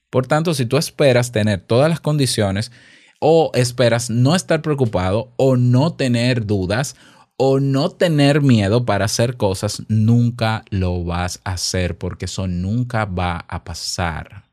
Por 0.09 0.27
tanto, 0.27 0.53
si 0.53 0.65
tú 0.65 0.77
esperas 0.77 1.31
tener 1.31 1.61
todas 1.61 1.89
las 1.89 2.01
condiciones 2.01 2.71
o 3.19 3.51
esperas 3.53 4.09
no 4.09 4.35
estar 4.35 4.61
preocupado 4.61 5.31
o 5.37 5.55
no 5.55 5.93
tener 5.93 6.45
dudas 6.45 6.95
o 7.43 7.59
no 7.59 7.89
tener 7.89 8.43
miedo 8.43 8.85
para 8.85 9.05
hacer 9.05 9.35
cosas, 9.35 9.81
nunca 9.87 10.63
lo 10.69 11.03
vas 11.03 11.41
a 11.43 11.53
hacer 11.53 11.97
porque 11.97 12.25
eso 12.25 12.45
nunca 12.45 13.05
va 13.05 13.45
a 13.47 13.63
pasar. 13.63 14.43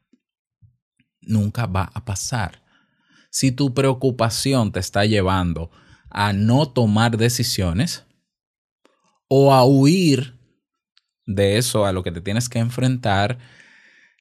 Nunca 1.20 1.66
va 1.66 1.90
a 1.92 2.06
pasar. 2.06 2.62
Si 3.28 3.52
tu 3.52 3.74
preocupación 3.74 4.72
te 4.72 4.80
está 4.80 5.04
llevando 5.04 5.70
a 6.08 6.32
no 6.32 6.66
tomar 6.66 7.18
decisiones 7.18 8.06
o 9.28 9.52
a 9.52 9.66
huir 9.66 10.38
de 11.26 11.58
eso 11.58 11.84
a 11.84 11.92
lo 11.92 12.02
que 12.02 12.10
te 12.10 12.22
tienes 12.22 12.48
que 12.48 12.58
enfrentar, 12.58 13.36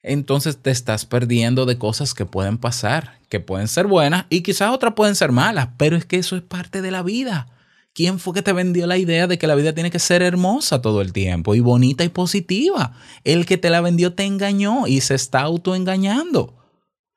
entonces 0.04 0.62
te 0.62 0.72
estás 0.72 1.06
perdiendo 1.06 1.66
de 1.66 1.78
cosas 1.78 2.14
que 2.14 2.26
pueden 2.26 2.58
pasar, 2.58 3.18
que 3.30 3.40
pueden 3.40 3.70
ser 3.70 3.88
buenas 3.88 4.26
y 4.30 4.42
quizás 4.42 4.72
otras 4.72 4.94
pueden 4.94 5.16
ser 5.16 5.32
malas, 5.32 5.70
pero 5.78 5.96
es 5.96 6.04
que 6.04 6.18
eso 6.18 6.36
es 6.36 6.42
parte 6.42 6.82
de 6.82 6.92
la 6.92 7.02
vida. 7.02 7.54
¿Quién 7.98 8.20
fue 8.20 8.36
que 8.36 8.44
te 8.44 8.54
vendió 8.54 8.86
la 8.86 9.00
idea 9.00 9.26
de 9.26 9.40
que 9.40 9.48
la 9.48 9.56
vida 9.56 9.74
tiene 9.74 9.90
que 9.90 9.98
ser 9.98 10.22
hermosa 10.22 10.84
todo 10.84 11.02
el 11.02 11.14
tiempo 11.14 11.56
y 11.56 11.62
bonita 11.62 12.04
y 12.04 12.10
positiva? 12.10 12.94
El 13.24 13.48
que 13.48 13.58
te 13.58 13.72
la 13.72 13.82
vendió 13.82 14.14
te 14.14 14.24
engañó 14.24 14.86
y 14.86 15.02
se 15.02 15.16
está 15.16 15.42
autoengañando. 15.42 16.54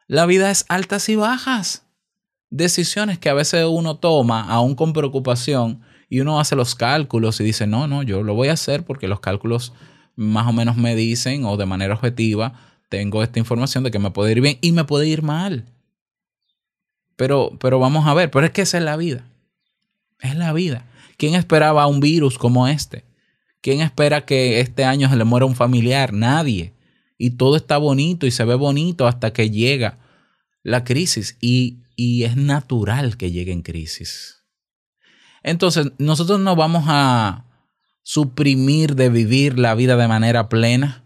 La 0.07 0.25
vida 0.25 0.51
es 0.51 0.65
altas 0.71 1.11
y 1.11 1.17
bajas. 1.17 1.85
Decisiones 2.49 3.19
que 3.19 3.29
a 3.29 3.35
veces 3.35 3.67
uno 3.69 3.99
toma 3.99 4.51
aún 4.51 4.75
con 4.75 4.95
preocupación 4.95 5.83
y 6.09 6.21
uno 6.21 6.41
hace 6.41 6.57
los 6.57 6.75
cálculos 6.75 7.39
y 7.43 7.45
dice, 7.45 7.67
no, 7.67 7.87
no, 7.87 8.03
yo 8.03 8.23
lo 8.23 8.33
voy 8.33 8.49
a 8.49 8.55
hacer 8.55 8.83
porque 8.83 9.07
los 9.07 9.21
cálculos 9.21 9.75
más 10.17 10.49
o 10.49 10.55
menos 10.55 10.79
me 10.79 10.97
dicen 10.97 11.45
o 11.45 11.59
de 11.59 11.67
manera 11.67 11.93
objetiva 11.93 12.55
tengo 12.89 13.23
esta 13.23 13.39
información 13.39 13.85
de 13.85 13.91
que 13.91 13.99
me 13.99 14.13
puede 14.13 14.33
ir 14.33 14.41
bien 14.41 14.57
y 14.63 14.73
me 14.73 14.85
puede 14.85 15.07
ir 15.07 15.21
mal. 15.21 15.67
Pero, 17.17 17.59
pero 17.61 17.79
vamos 17.79 18.07
a 18.07 18.15
ver, 18.15 18.31
pero 18.31 18.47
es 18.47 18.53
que 18.53 18.63
esa 18.63 18.79
es 18.79 18.85
la 18.85 18.97
vida. 18.97 19.30
Es 20.21 20.37
la 20.37 20.53
vida. 20.53 20.87
¿Quién 21.17 21.35
esperaba 21.35 21.87
un 21.87 22.01
virus 22.01 22.39
como 22.39 22.69
este? 22.69 23.05
¿Quién 23.61 23.81
espera 23.81 24.25
que 24.25 24.61
este 24.61 24.85
año 24.85 25.09
se 25.11 25.17
le 25.17 25.25
muera 25.25 25.47
un 25.47 25.55
familiar? 25.55 26.13
Nadie. 26.13 26.73
Y 27.19 27.31
todo 27.31 27.57
está 27.57 27.77
bonito 27.77 28.27
y 28.27 28.31
se 28.31 28.45
ve 28.45 28.55
bonito 28.55 29.07
hasta 29.07 29.33
que 29.33 29.51
llega 29.51 29.99
la 30.63 30.85
crisis. 30.85 31.37
Y, 31.41 31.83
y 31.97 32.25
es 32.25 32.37
natural 32.37 33.17
que 33.17 33.31
llegue 33.31 33.53
en 33.53 33.63
crisis. 33.63 34.43
Entonces, 35.43 35.93
nosotros 35.99 36.41
no 36.41 36.57
vamos 36.57 36.85
a 36.87 37.45
suprimir 38.03 38.97
de 38.97 39.09
vivir 39.11 39.59
la 39.59 39.75
vida 39.75 39.97
de 39.97 40.09
manera 40.09 40.49
plena 40.49 41.05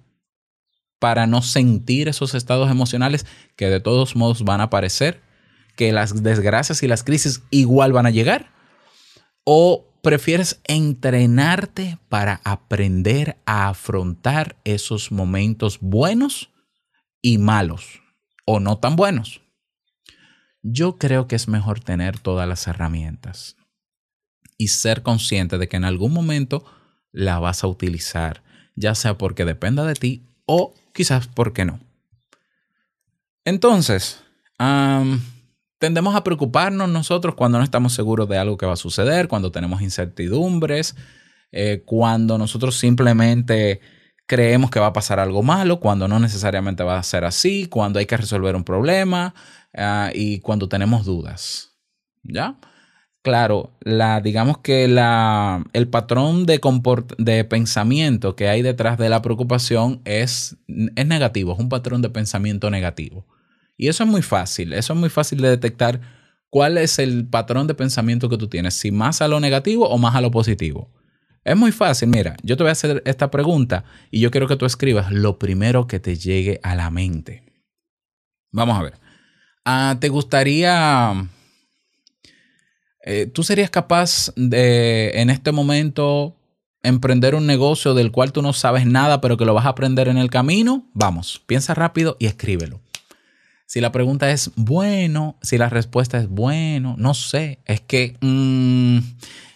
para 0.98 1.26
no 1.26 1.42
sentir 1.42 2.08
esos 2.08 2.34
estados 2.34 2.70
emocionales 2.70 3.26
que 3.56 3.66
de 3.66 3.80
todos 3.80 4.16
modos 4.16 4.42
van 4.42 4.60
a 4.60 4.64
aparecer, 4.64 5.20
que 5.76 5.92
las 5.92 6.22
desgracias 6.22 6.82
y 6.82 6.88
las 6.88 7.04
crisis 7.04 7.42
igual 7.50 7.92
van 7.92 8.06
a 8.06 8.10
llegar. 8.10 8.53
¿O 9.44 9.86
prefieres 10.02 10.60
entrenarte 10.64 11.98
para 12.08 12.40
aprender 12.44 13.38
a 13.46 13.68
afrontar 13.68 14.56
esos 14.64 15.12
momentos 15.12 15.78
buenos 15.80 16.50
y 17.22 17.38
malos 17.38 18.00
o 18.46 18.60
no 18.60 18.78
tan 18.78 18.96
buenos? 18.96 19.42
Yo 20.62 20.96
creo 20.96 21.28
que 21.28 21.36
es 21.36 21.46
mejor 21.46 21.80
tener 21.80 22.18
todas 22.18 22.48
las 22.48 22.66
herramientas 22.66 23.56
y 24.56 24.68
ser 24.68 25.02
consciente 25.02 25.58
de 25.58 25.68
que 25.68 25.76
en 25.76 25.84
algún 25.84 26.12
momento 26.12 26.64
la 27.12 27.38
vas 27.38 27.64
a 27.64 27.66
utilizar, 27.66 28.42
ya 28.74 28.94
sea 28.94 29.18
porque 29.18 29.44
dependa 29.44 29.84
de 29.84 29.94
ti 29.94 30.26
o 30.46 30.74
quizás 30.94 31.28
porque 31.28 31.64
no. 31.64 31.80
Entonces, 33.44 34.22
tendemos 35.84 36.16
a 36.16 36.24
preocuparnos 36.24 36.88
nosotros 36.88 37.34
cuando 37.34 37.58
no 37.58 37.64
estamos 37.64 37.92
seguros 37.92 38.26
de 38.26 38.38
algo 38.38 38.56
que 38.56 38.64
va 38.64 38.72
a 38.72 38.76
suceder, 38.76 39.28
cuando 39.28 39.52
tenemos 39.52 39.82
incertidumbres, 39.82 40.96
eh, 41.52 41.82
cuando 41.84 42.38
nosotros 42.38 42.78
simplemente 42.78 43.82
creemos 44.24 44.70
que 44.70 44.80
va 44.80 44.86
a 44.86 44.92
pasar 44.94 45.20
algo 45.20 45.42
malo, 45.42 45.80
cuando 45.80 46.08
no 46.08 46.18
necesariamente 46.18 46.84
va 46.84 46.98
a 46.98 47.02
ser 47.02 47.26
así, 47.26 47.66
cuando 47.66 47.98
hay 47.98 48.06
que 48.06 48.16
resolver 48.16 48.56
un 48.56 48.64
problema 48.64 49.34
uh, 49.74 50.08
y 50.14 50.40
cuando 50.40 50.70
tenemos 50.70 51.04
dudas. 51.04 51.76
¿Ya? 52.22 52.56
Claro, 53.20 53.76
la, 53.80 54.22
digamos 54.22 54.56
que 54.58 54.88
la, 54.88 55.64
el 55.74 55.88
patrón 55.88 56.46
de, 56.46 56.62
de 57.18 57.44
pensamiento 57.44 58.36
que 58.36 58.48
hay 58.48 58.62
detrás 58.62 58.96
de 58.96 59.10
la 59.10 59.20
preocupación 59.20 60.00
es, 60.06 60.56
es 60.96 61.06
negativo, 61.06 61.52
es 61.52 61.58
un 61.58 61.68
patrón 61.68 62.00
de 62.00 62.08
pensamiento 62.08 62.70
negativo. 62.70 63.26
Y 63.76 63.88
eso 63.88 64.04
es 64.04 64.10
muy 64.10 64.22
fácil, 64.22 64.72
eso 64.72 64.92
es 64.92 64.98
muy 64.98 65.10
fácil 65.10 65.40
de 65.40 65.50
detectar 65.50 66.00
cuál 66.48 66.78
es 66.78 66.98
el 66.98 67.26
patrón 67.26 67.66
de 67.66 67.74
pensamiento 67.74 68.28
que 68.28 68.38
tú 68.38 68.48
tienes, 68.48 68.74
si 68.74 68.92
más 68.92 69.20
a 69.20 69.28
lo 69.28 69.40
negativo 69.40 69.88
o 69.88 69.98
más 69.98 70.14
a 70.14 70.20
lo 70.20 70.30
positivo. 70.30 70.92
Es 71.44 71.56
muy 71.56 71.72
fácil, 71.72 72.08
mira, 72.08 72.36
yo 72.42 72.56
te 72.56 72.62
voy 72.62 72.70
a 72.70 72.72
hacer 72.72 73.02
esta 73.04 73.30
pregunta 73.30 73.84
y 74.10 74.20
yo 74.20 74.30
quiero 74.30 74.46
que 74.46 74.56
tú 74.56 74.64
escribas 74.64 75.12
lo 75.12 75.38
primero 75.38 75.86
que 75.86 76.00
te 76.00 76.16
llegue 76.16 76.60
a 76.62 76.74
la 76.74 76.90
mente. 76.90 77.42
Vamos 78.52 78.78
a 78.78 78.82
ver. 78.82 78.94
Ah, 79.64 79.96
¿Te 80.00 80.08
gustaría... 80.08 81.28
Eh, 83.06 83.26
¿Tú 83.26 83.42
serías 83.42 83.68
capaz 83.68 84.32
de, 84.34 85.10
en 85.20 85.28
este 85.28 85.52
momento, 85.52 86.36
emprender 86.82 87.34
un 87.34 87.46
negocio 87.46 87.92
del 87.94 88.12
cual 88.12 88.32
tú 88.32 88.40
no 88.40 88.52
sabes 88.52 88.86
nada, 88.86 89.20
pero 89.20 89.36
que 89.36 89.44
lo 89.44 89.52
vas 89.52 89.66
a 89.66 89.70
aprender 89.70 90.08
en 90.08 90.16
el 90.16 90.30
camino, 90.30 90.86
vamos, 90.94 91.42
piensa 91.46 91.74
rápido 91.74 92.16
y 92.18 92.26
escríbelo. 92.26 92.80
Si 93.74 93.80
la 93.80 93.90
pregunta 93.90 94.30
es 94.30 94.52
bueno, 94.54 95.36
si 95.42 95.58
la 95.58 95.68
respuesta 95.68 96.18
es 96.18 96.28
bueno, 96.28 96.94
no 96.96 97.12
sé, 97.12 97.58
es 97.64 97.80
que 97.80 98.16
mm, 98.20 98.98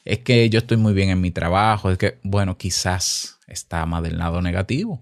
es 0.05 0.19
que 0.19 0.51
yo 0.51 0.59
estoy 0.59 0.77
muy 0.77 0.93
bien 0.93 1.11
en 1.11 1.21
mi 1.21 1.31
trabajo, 1.31 1.89
es 1.89 1.99
que 1.99 2.19
bueno, 2.25 2.59
quizás 2.59 3.39
está 3.47 3.87
más 3.87 4.03
del 4.03 4.19
lado 4.19 4.43
negativo. 4.43 5.01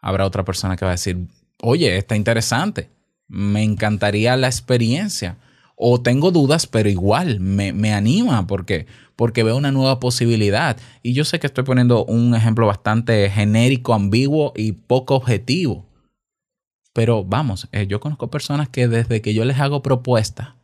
Habrá 0.00 0.24
otra 0.24 0.42
persona 0.42 0.74
que 0.74 0.86
va 0.86 0.92
a 0.92 0.94
decir, 0.94 1.18
oye, 1.60 1.98
está 1.98 2.16
interesante, 2.16 2.88
me 3.28 3.62
encantaría 3.62 4.38
la 4.38 4.46
experiencia. 4.46 5.36
O 5.76 6.00
tengo 6.00 6.30
dudas, 6.30 6.66
pero 6.66 6.88
igual 6.88 7.40
me, 7.40 7.74
me 7.74 7.92
anima 7.92 8.46
porque, 8.46 8.86
porque 9.16 9.42
veo 9.42 9.58
una 9.58 9.70
nueva 9.70 10.00
posibilidad. 10.00 10.78
Y 11.02 11.12
yo 11.12 11.26
sé 11.26 11.40
que 11.40 11.46
estoy 11.46 11.64
poniendo 11.64 12.06
un 12.06 12.34
ejemplo 12.34 12.66
bastante 12.66 13.28
genérico, 13.28 13.92
ambiguo 13.92 14.54
y 14.56 14.72
poco 14.72 15.14
objetivo. 15.14 15.84
Pero 16.94 17.24
vamos, 17.24 17.68
eh, 17.72 17.86
yo 17.86 18.00
conozco 18.00 18.30
personas 18.30 18.68
que 18.68 18.88
desde 18.88 19.20
que 19.20 19.34
yo 19.34 19.44
les 19.44 19.58
hago 19.58 19.82
propuestas, 19.82 20.54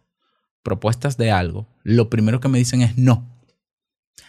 propuestas 0.62 1.16
de 1.16 1.32
algo, 1.32 1.66
lo 1.82 2.08
primero 2.08 2.40
que 2.40 2.48
me 2.48 2.58
dicen 2.58 2.80
es 2.82 2.96
no. 2.96 3.28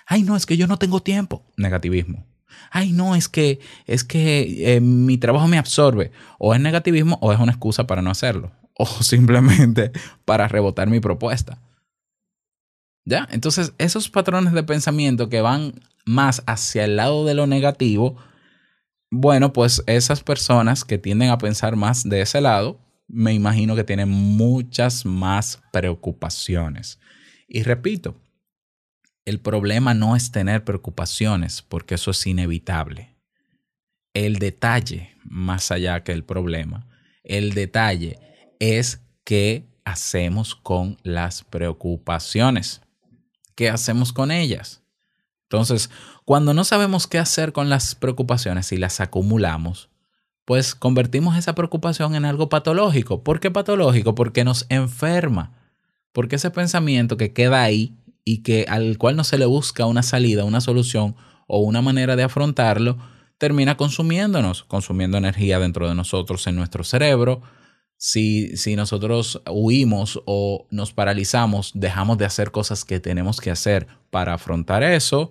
Ay, 0.08 0.24
no, 0.24 0.36
es 0.36 0.48
que 0.48 0.58
yo 0.58 0.68
no 0.68 0.78
tengo 0.78 1.02
tiempo. 1.02 1.44
Negativismo. 1.58 2.26
Ay, 2.72 2.92
no, 2.92 3.16
es 3.16 3.30
que, 3.30 3.60
es 3.86 4.04
que 4.04 4.76
eh, 4.76 4.82
mi 4.82 5.20
trabajo 5.20 5.48
me 5.48 5.60
absorbe. 5.60 6.12
O 6.40 6.56
es 6.56 6.60
negativismo 6.60 7.20
o 7.22 7.32
es 7.32 7.40
una 7.40 7.52
excusa 7.52 7.86
para 7.86 8.02
no 8.02 8.12
hacerlo. 8.12 8.52
O 8.74 8.88
simplemente 9.04 9.92
para 10.26 10.48
rebotar 10.48 10.90
mi 10.90 11.00
propuesta. 11.00 11.60
¿Ya? 13.06 13.28
Entonces, 13.30 13.74
esos 13.78 14.10
patrones 14.10 14.54
de 14.54 14.64
pensamiento 14.64 15.30
que 15.30 15.42
van 15.42 15.82
más 16.06 16.42
hacia 16.48 16.86
el 16.86 16.96
lado 16.96 17.26
de 17.26 17.36
lo 17.36 17.46
negativo, 17.46 18.16
bueno, 19.12 19.52
pues 19.52 19.84
esas 19.88 20.24
personas 20.24 20.86
que 20.86 20.98
tienden 20.98 21.30
a 21.30 21.38
pensar 21.38 21.76
más 21.76 22.08
de 22.08 22.22
ese 22.22 22.40
lado, 22.40 22.80
me 23.10 23.34
imagino 23.34 23.76
que 23.76 23.84
tienen 23.84 24.10
muchas 24.10 25.06
más 25.06 25.62
preocupaciones. 25.74 26.98
Y 27.46 27.64
repito, 27.64 28.16
el 29.26 29.42
problema 29.42 29.94
no 29.94 30.16
es 30.16 30.32
tener 30.32 30.64
preocupaciones, 30.64 31.62
porque 31.62 31.96
eso 31.96 32.12
es 32.12 32.26
inevitable. 32.26 33.18
El 34.14 34.40
detalle, 34.40 35.16
más 35.26 35.72
allá 35.72 36.04
que 36.06 36.14
el 36.14 36.24
problema, 36.24 36.88
el 37.24 37.54
detalle 37.54 38.18
es 38.60 39.02
qué 39.26 39.68
hacemos 39.84 40.56
con 40.56 40.98
las 41.04 41.44
preocupaciones. 41.44 42.82
¿Qué 43.56 43.70
hacemos 43.70 44.14
con 44.14 44.32
ellas? 44.32 44.81
Entonces, 45.52 45.90
cuando 46.24 46.54
no 46.54 46.64
sabemos 46.64 47.08
qué 47.08 47.20
hacer 47.20 47.52
con 47.52 47.68
las 47.68 47.94
preocupaciones 47.94 48.72
y 48.72 48.78
las 48.78 49.02
acumulamos, 49.02 49.90
pues 50.46 50.76
convertimos 50.76 51.36
esa 51.36 51.56
preocupación 51.56 52.16
en 52.16 52.24
algo 52.24 52.48
patológico. 52.48 53.22
¿Por 53.22 53.42
qué 53.42 53.52
patológico? 53.52 54.16
Porque 54.16 54.46
nos 54.46 54.66
enferma. 54.70 55.52
Porque 56.14 56.38
ese 56.38 56.52
pensamiento 56.52 57.18
que 57.18 57.34
queda 57.34 57.64
ahí 57.64 57.98
y 58.24 58.44
que 58.44 58.66
al 58.70 58.98
cual 58.98 59.18
no 59.18 59.26
se 59.26 59.38
le 59.38 59.46
busca 59.46 59.86
una 59.88 60.04
salida, 60.04 60.46
una 60.46 60.62
solución 60.62 61.18
o 61.48 61.60
una 61.60 61.82
manera 61.82 62.16
de 62.16 62.24
afrontarlo, 62.24 62.98
termina 63.38 63.76
consumiéndonos, 63.76 64.64
consumiendo 64.64 65.18
energía 65.18 65.60
dentro 65.60 65.90
de 65.90 65.96
nosotros, 65.96 66.48
en 66.48 66.56
nuestro 66.56 66.86
cerebro. 66.86 67.42
Si, 68.04 68.56
nosotros 68.76 69.44
huimos 69.48 70.24
o 70.26 70.66
nos 70.72 70.92
paralizamos, 70.92 71.72
dejamos 71.76 72.18
de 72.18 72.26
hacer 72.26 72.50
cosas 72.50 72.84
que 72.84 73.00
tenemos 73.00 73.40
que 73.40 73.52
hacer 73.52 73.86
para 74.10 74.34
afrontar 74.34 74.82
eso, 74.82 75.30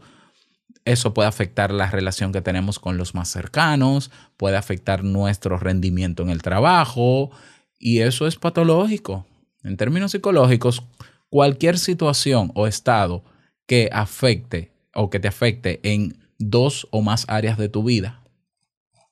eso 0.85 1.12
puede 1.12 1.29
afectar 1.29 1.73
la 1.73 1.91
relación 1.91 2.31
que 2.31 2.43
tenemos 2.43 2.79
con 2.79 2.97
los 2.97 3.12
más 3.12 3.29
cercanos, 3.29 4.12
puede 4.37 4.57
afectar 4.57 5.03
nuestro 5.03 5.59
rendimiento 5.59 6.23
en 6.23 6.31
el 6.31 6.43
trabajo 6.43 7.33
y 7.76 8.02
eso 8.02 8.28
es 8.28 8.37
patológico. 8.37 9.26
En 9.65 9.76
términos 9.76 10.13
psicológicos, 10.13 10.85
cualquier 11.28 11.76
situación 11.76 12.52
o 12.54 12.69
estado 12.69 13.25
que 13.67 13.91
afecte 13.93 14.71
o 14.95 15.11
que 15.11 15.19
te 15.19 15.26
afecte 15.26 15.80
en 15.83 16.19
dos 16.39 16.87
o 16.93 17.02
más 17.02 17.25
áreas 17.26 17.59
de 17.59 17.69
tu 17.69 17.83
vida 17.83 18.23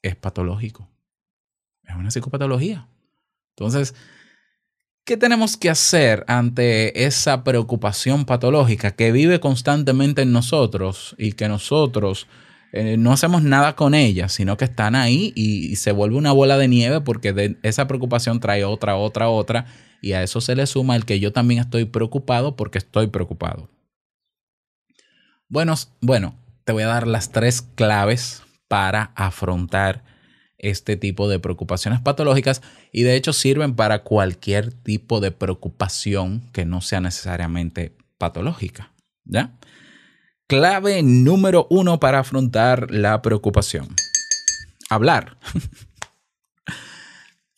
es 0.03 0.15
patológico. 0.15 0.89
Es 1.83 1.97
una 1.97 2.13
psicopatología. 2.13 2.87
Entonces, 3.59 3.95
¿qué 5.05 5.17
tenemos 5.17 5.57
que 5.57 5.69
hacer 5.69 6.25
ante 6.29 7.05
esa 7.05 7.43
preocupación 7.43 8.25
patológica 8.25 8.93
que 8.93 9.11
vive 9.11 9.41
constantemente 9.41 10.23
en 10.23 10.33
nosotros 10.33 11.17
y 11.19 11.33
que 11.33 11.49
nosotros 11.49 12.29
eh, 12.73 12.97
no 12.97 13.13
hacemos 13.13 13.43
nada 13.43 13.75
con 13.75 13.95
ella, 13.95 14.29
sino 14.29 14.57
que 14.57 14.67
están 14.67 14.95
ahí 14.95 15.33
y, 15.35 15.75
se 15.77 15.91
vuelve 15.91 16.17
una 16.17 16.33
bola 16.33 16.57
de 16.57 16.69
nieve 16.69 17.01
porque 17.01 17.33
de 17.33 17.57
esa 17.63 17.89
preocupación 17.89 18.39
trae 18.39 18.65
otra, 18.65 18.97
otra, 18.97 19.29
otra 19.29 19.67
y 20.01 20.13
a 20.13 20.23
eso 20.23 20.41
se 20.41 20.55
le 20.55 20.67
suma 20.67 20.95
el 20.95 21.05
que 21.05 21.19
yo 21.19 21.33
también 21.33 21.61
estoy 21.61 21.87
preocupado 21.87 22.55
porque 22.55 22.79
estoy 22.79 23.09
preocupado. 23.09 23.71
Bueno, 25.49 25.75
bueno, 26.01 26.37
te 26.65 26.73
voy 26.73 26.85
a 26.85 26.89
dar 26.89 27.09
las 27.09 27.33
tres 27.33 27.63
claves 27.63 28.43
para 28.69 29.13
afrontar 29.17 30.05
este 30.59 30.97
tipo 30.97 31.29
de 31.29 31.39
preocupaciones 31.39 32.01
patológicas 32.01 32.63
y 32.93 33.03
de 33.03 33.17
hecho 33.17 33.33
sirven 33.33 33.75
para 33.75 34.03
cualquier 34.03 34.73
tipo 34.73 35.21
de 35.21 35.31
preocupación 35.31 36.43
que 36.53 36.65
no 36.65 36.81
sea 36.81 37.01
necesariamente 37.01 37.97
patológica. 38.19 38.93
¿Ya? 39.25 39.53
Clave 40.49 41.03
número 41.03 41.67
uno 41.71 42.01
para 42.01 42.21
afrontar 42.21 42.91
la 42.91 43.21
preocupación. 43.23 43.89
Hablar. 44.89 45.37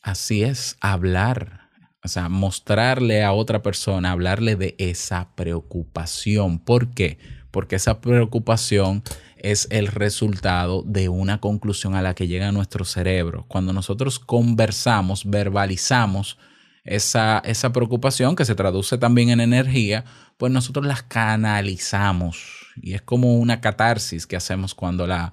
Así 0.03 0.43
es, 0.43 0.77
hablar. 0.81 1.69
O 2.03 2.09
sea, 2.09 2.29
mostrarle 2.29 3.23
a 3.23 3.33
otra 3.33 3.63
persona, 3.63 4.11
hablarle 4.11 4.57
de 4.57 4.75
esa 4.79 5.29
preocupación. 5.37 6.59
¿Por 6.59 6.93
qué? 6.93 7.19
Porque 7.51 7.77
esa 7.77 8.01
preocupación 8.01 9.03
es 9.43 9.67
el 9.71 9.87
resultado 9.87 10.83
de 10.87 11.09
una 11.09 11.41
conclusión 11.41 11.95
a 11.95 12.03
la 12.03 12.15
que 12.15 12.29
llega 12.29 12.53
nuestro 12.53 12.85
cerebro. 12.85 13.47
Cuando 13.49 13.73
nosotros 13.73 14.19
conversamos, 14.19 15.29
verbalizamos 15.29 16.39
esa, 16.85 17.43
esa 17.45 17.73
preocupación 17.73 18.37
que 18.37 18.45
se 18.45 18.55
traduce 18.55 18.99
también 18.99 19.31
en 19.31 19.41
energía, 19.41 20.05
pues 20.37 20.53
nosotros 20.53 20.87
las 20.87 21.03
canalizamos. 21.03 22.69
Y 22.77 22.95
es 22.95 23.03
como 23.03 23.37
una 23.37 23.61
catarsis 23.61 24.27
que 24.27 24.37
hacemos 24.37 24.75
cuando 24.75 25.07
la, 25.07 25.33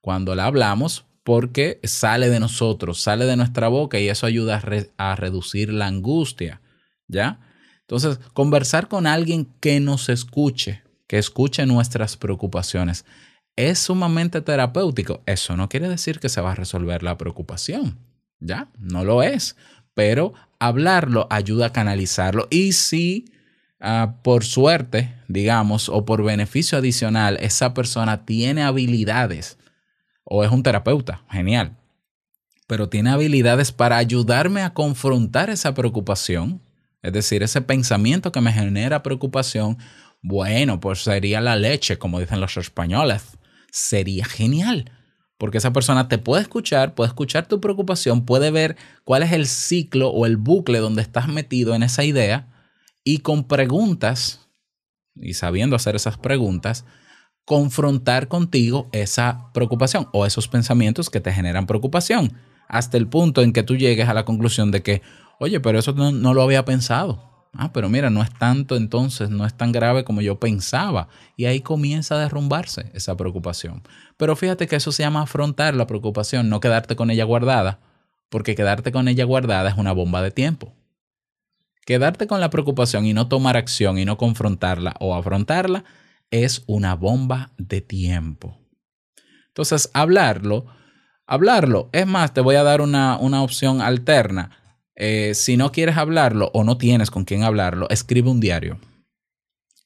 cuando 0.00 0.34
la 0.34 0.46
hablamos, 0.46 1.04
porque 1.24 1.80
sale 1.82 2.28
de 2.28 2.38
nosotros, 2.38 3.00
sale 3.00 3.24
de 3.24 3.36
nuestra 3.36 3.68
boca 3.68 3.98
y 3.98 4.08
eso 4.08 4.26
ayuda 4.26 4.58
a, 4.58 4.60
re 4.60 4.92
a, 4.96 5.16
reducir 5.16 5.72
la 5.72 5.88
angustia, 5.88 6.60
¿ya? 7.08 7.40
Entonces, 7.80 8.18
conversar 8.32 8.88
con 8.88 9.06
alguien 9.06 9.52
que 9.60 9.80
nos 9.80 10.08
escuche, 10.08 10.84
que 11.08 11.18
escuche 11.18 11.66
nuestras 11.66 12.16
preocupaciones, 12.16 13.04
es 13.56 13.78
sumamente 13.78 14.42
terapéutico. 14.42 15.22
Eso 15.26 15.56
no 15.56 15.68
quiere 15.68 15.88
decir 15.88 16.20
que 16.20 16.28
se 16.28 16.40
va 16.40 16.52
a 16.52 16.56
resolver 16.56 17.02
la 17.02 17.18
preocupación, 17.18 17.98
¿ya? 18.38 18.68
No 18.78 19.04
lo 19.04 19.22
es, 19.22 19.56
pero 19.94 20.34
hablarlo 20.58 21.26
ayuda 21.30 21.66
a 21.66 21.72
canalizarlo 21.72 22.46
y 22.50 22.72
si 22.72 23.24
uh, 23.80 24.12
por 24.22 24.44
suerte, 24.44 25.14
digamos, 25.28 25.88
o 25.88 26.04
por 26.04 26.22
beneficio 26.22 26.78
adicional, 26.78 27.38
esa 27.40 27.74
persona 27.74 28.24
tiene 28.24 28.62
habilidades, 28.62 29.58
o 30.24 30.44
es 30.44 30.50
un 30.50 30.62
terapeuta, 30.62 31.22
genial, 31.30 31.76
pero 32.66 32.88
tiene 32.88 33.10
habilidades 33.10 33.72
para 33.72 33.96
ayudarme 33.96 34.62
a 34.62 34.74
confrontar 34.74 35.50
esa 35.50 35.74
preocupación, 35.74 36.60
es 37.02 37.12
decir, 37.12 37.42
ese 37.42 37.60
pensamiento 37.60 38.32
que 38.32 38.40
me 38.40 38.52
genera 38.52 39.02
preocupación, 39.02 39.78
bueno, 40.22 40.80
pues 40.80 41.04
sería 41.04 41.40
la 41.40 41.54
leche, 41.54 41.98
como 41.98 42.18
dicen 42.18 42.40
los 42.40 42.56
españoles, 42.56 43.38
sería 43.70 44.24
genial. 44.24 44.92
Porque 45.38 45.58
esa 45.58 45.72
persona 45.72 46.08
te 46.08 46.18
puede 46.18 46.42
escuchar, 46.42 46.94
puede 46.94 47.08
escuchar 47.08 47.46
tu 47.46 47.60
preocupación, 47.60 48.24
puede 48.24 48.50
ver 48.50 48.76
cuál 49.04 49.22
es 49.22 49.32
el 49.32 49.46
ciclo 49.46 50.08
o 50.08 50.24
el 50.24 50.38
bucle 50.38 50.78
donde 50.78 51.02
estás 51.02 51.28
metido 51.28 51.74
en 51.74 51.82
esa 51.82 52.04
idea 52.04 52.48
y 53.04 53.18
con 53.18 53.44
preguntas, 53.44 54.48
y 55.14 55.34
sabiendo 55.34 55.76
hacer 55.76 55.94
esas 55.94 56.16
preguntas, 56.16 56.86
confrontar 57.44 58.28
contigo 58.28 58.88
esa 58.92 59.52
preocupación 59.52 60.08
o 60.12 60.26
esos 60.26 60.48
pensamientos 60.48 61.10
que 61.10 61.20
te 61.20 61.32
generan 61.32 61.66
preocupación, 61.66 62.32
hasta 62.66 62.96
el 62.96 63.06
punto 63.06 63.42
en 63.42 63.52
que 63.52 63.62
tú 63.62 63.76
llegues 63.76 64.08
a 64.08 64.14
la 64.14 64.24
conclusión 64.24 64.70
de 64.70 64.82
que, 64.82 65.02
oye, 65.38 65.60
pero 65.60 65.78
eso 65.78 65.92
no, 65.92 66.10
no 66.12 66.34
lo 66.34 66.42
había 66.42 66.64
pensado. 66.64 67.35
Ah, 67.58 67.72
pero 67.72 67.88
mira, 67.88 68.10
no 68.10 68.22
es 68.22 68.30
tanto 68.32 68.76
entonces, 68.76 69.30
no 69.30 69.46
es 69.46 69.54
tan 69.54 69.72
grave 69.72 70.04
como 70.04 70.20
yo 70.20 70.38
pensaba. 70.38 71.08
Y 71.36 71.46
ahí 71.46 71.60
comienza 71.60 72.14
a 72.14 72.18
derrumbarse 72.18 72.90
esa 72.94 73.16
preocupación. 73.16 73.82
Pero 74.16 74.36
fíjate 74.36 74.66
que 74.66 74.76
eso 74.76 74.92
se 74.92 75.02
llama 75.02 75.22
afrontar 75.22 75.74
la 75.74 75.86
preocupación, 75.86 76.48
no 76.48 76.60
quedarte 76.60 76.96
con 76.96 77.10
ella 77.10 77.24
guardada, 77.24 77.80
porque 78.28 78.54
quedarte 78.54 78.92
con 78.92 79.08
ella 79.08 79.24
guardada 79.24 79.70
es 79.70 79.76
una 79.76 79.92
bomba 79.92 80.22
de 80.22 80.30
tiempo. 80.30 80.74
Quedarte 81.84 82.26
con 82.26 82.40
la 82.40 82.50
preocupación 82.50 83.06
y 83.06 83.14
no 83.14 83.28
tomar 83.28 83.56
acción 83.56 83.98
y 83.98 84.04
no 84.04 84.16
confrontarla 84.16 84.96
o 84.98 85.14
afrontarla 85.14 85.84
es 86.30 86.64
una 86.66 86.94
bomba 86.94 87.52
de 87.58 87.80
tiempo. 87.80 88.58
Entonces, 89.48 89.90
hablarlo, 89.94 90.66
hablarlo. 91.26 91.88
Es 91.92 92.06
más, 92.06 92.34
te 92.34 92.40
voy 92.40 92.56
a 92.56 92.62
dar 92.62 92.80
una, 92.80 93.16
una 93.18 93.42
opción 93.42 93.80
alterna. 93.80 94.50
Eh, 94.96 95.34
si 95.34 95.58
no 95.58 95.72
quieres 95.72 95.98
hablarlo 95.98 96.50
o 96.54 96.64
no 96.64 96.78
tienes 96.78 97.10
con 97.10 97.24
quién 97.24 97.44
hablarlo, 97.44 97.88
escribe 97.90 98.30
un 98.30 98.40
diario. 98.40 98.80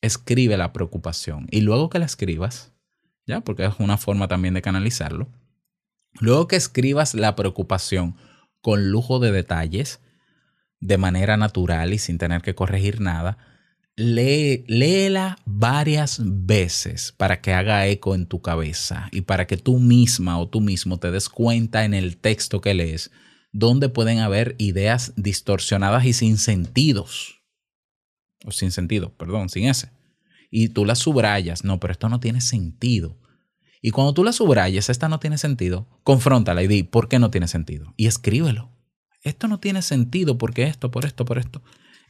Escribe 0.01 0.57
la 0.57 0.73
preocupación. 0.73 1.47
Y 1.51 1.61
luego 1.61 1.91
que 1.91 1.99
la 1.99 2.07
escribas, 2.07 2.73
¿ya? 3.27 3.41
Porque 3.41 3.67
es 3.67 3.75
una 3.79 3.99
forma 3.99 4.29
también 4.29 4.55
de 4.55 4.63
canalizarlo. 4.63 5.29
Luego 6.21 6.49
que 6.49 6.57
escribas 6.57 7.15
la 7.15 7.37
preocupación 7.37 8.17
con 8.63 8.91
lujo 8.91 9.19
de 9.19 9.33
detalles, 9.33 10.01
de 10.81 10.97
manera 10.97 11.37
natural 11.37 11.93
y 11.93 11.99
sin 11.99 12.19
tener 12.19 12.41
que 12.43 12.55
corregir 12.55 13.01
nada, 13.01 13.37
lee, 13.97 14.65
léela 14.67 15.39
varias 15.45 16.21
veces 16.23 17.13
para 17.17 17.41
que 17.41 17.53
haga 17.53 17.87
eco 17.87 18.15
en 18.15 18.27
tu 18.27 18.41
cabeza 18.41 19.09
y 19.13 19.23
para 19.23 19.47
que 19.47 19.57
tú 19.57 19.79
misma 19.79 20.39
o 20.39 20.49
tú 20.49 20.61
mismo 20.61 20.99
te 20.99 21.11
des 21.11 21.29
cuenta 21.29 21.85
en 21.85 21.95
el 21.95 22.17
texto 22.17 22.61
que 22.61 22.75
lees 22.75 23.11
dónde 23.53 23.89
pueden 23.89 24.19
haber 24.19 24.55
ideas 24.59 25.13
distorsionadas 25.17 26.05
y 26.05 26.13
sin 26.13 26.39
sentidos. 26.39 27.43
O 28.45 28.53
sin 28.53 28.71
sentido, 28.71 29.15
perdón, 29.17 29.49
sin 29.49 29.67
ese. 29.67 29.91
Y 30.51 30.71
tú 30.71 30.85
las 30.85 30.99
subrayas, 30.99 31.65
no, 31.65 31.79
pero 31.79 31.93
esto 31.93 32.09
no 32.09 32.21
tiene 32.21 32.41
sentido. 32.41 33.19
Y 33.83 33.91
cuando 33.93 34.13
tú 34.13 34.25
la 34.25 34.33
subrayes, 34.33 34.91
esta 34.91 35.09
no 35.09 35.21
tiene 35.21 35.39
sentido, 35.39 35.87
confróntala 36.05 36.63
y 36.63 36.67
di, 36.67 36.83
¿por 36.83 37.09
qué 37.09 37.19
no 37.19 37.31
tiene 37.31 37.49
sentido? 37.49 37.95
Y 37.97 38.07
escríbelo. 38.07 38.71
Esto 39.23 39.49
no 39.49 39.61
tiene 39.61 39.83
sentido 39.83 40.39
porque 40.39 40.65
esto, 40.65 40.91
por 40.91 41.05
esto, 41.05 41.25
por 41.25 41.39
esto. 41.39 41.63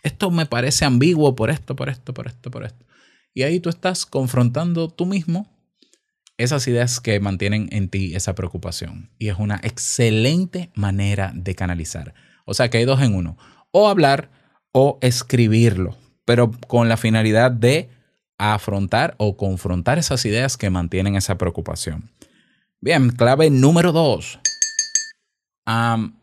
Esto 0.02 0.30
me 0.30 0.46
parece 0.46 0.84
ambiguo 0.84 1.36
por 1.36 1.50
esto, 1.50 1.76
por 1.76 1.88
esto, 1.88 2.14
por 2.14 2.26
esto, 2.26 2.50
por 2.50 2.64
esto. 2.64 2.84
Y 3.34 3.42
ahí 3.42 3.60
tú 3.60 3.68
estás 3.68 4.06
confrontando 4.06 4.88
tú 4.88 5.06
mismo 5.06 5.49
esas 6.42 6.66
ideas 6.66 7.00
que 7.00 7.20
mantienen 7.20 7.68
en 7.70 7.88
ti 7.88 8.14
esa 8.14 8.34
preocupación. 8.34 9.10
Y 9.18 9.28
es 9.28 9.38
una 9.38 9.60
excelente 9.62 10.70
manera 10.74 11.32
de 11.34 11.54
canalizar. 11.54 12.14
O 12.46 12.54
sea 12.54 12.70
que 12.70 12.78
hay 12.78 12.86
dos 12.86 13.02
en 13.02 13.14
uno. 13.14 13.36
O 13.72 13.88
hablar 13.88 14.30
o 14.72 14.98
escribirlo, 15.02 15.96
pero 16.24 16.50
con 16.66 16.88
la 16.88 16.96
finalidad 16.96 17.50
de 17.50 17.90
afrontar 18.38 19.14
o 19.18 19.36
confrontar 19.36 19.98
esas 19.98 20.24
ideas 20.24 20.56
que 20.56 20.70
mantienen 20.70 21.14
esa 21.14 21.36
preocupación. 21.36 22.10
Bien, 22.80 23.10
clave 23.10 23.50
número 23.50 23.92
dos. 23.92 24.38
Am, 25.66 26.18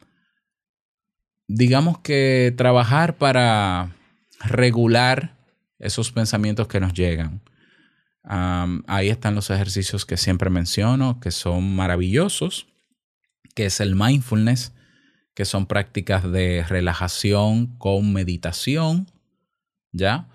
digamos 1.47 1.99
que 1.99 2.53
trabajar 2.57 3.17
para 3.17 3.95
regular 4.39 5.37
esos 5.77 6.11
pensamientos 6.11 6.67
que 6.67 6.79
nos 6.79 6.93
llegan. 6.93 7.41
Ahí 8.29 9.09
están 9.09 9.35
los 9.35 9.49
ejercicios 9.49 10.05
que 10.05 10.17
siempre 10.17 10.49
menciono, 10.49 11.19
que 11.19 11.31
son 11.31 11.75
maravillosos, 11.75 12.67
que 13.55 13.65
es 13.65 13.79
el 13.79 13.95
mindfulness, 13.95 14.73
que 15.33 15.45
son 15.45 15.65
prácticas 15.65 16.29
de 16.29 16.65
relajación 16.67 17.77
con 17.77 18.11
meditación, 18.11 19.09
¿ya? 19.91 20.27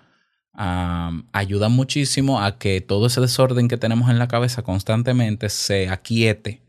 Am, 0.54 1.28
ayudan 1.32 1.72
muchísimo 1.72 2.40
a 2.42 2.58
que 2.58 2.80
todo 2.80 3.06
ese 3.06 3.20
desorden 3.20 3.68
que 3.68 3.78
tenemos 3.78 4.10
en 4.10 4.18
la 4.18 4.28
cabeza 4.28 4.62
constantemente 4.62 5.48
se 5.48 5.88
aquiete, 5.88 6.62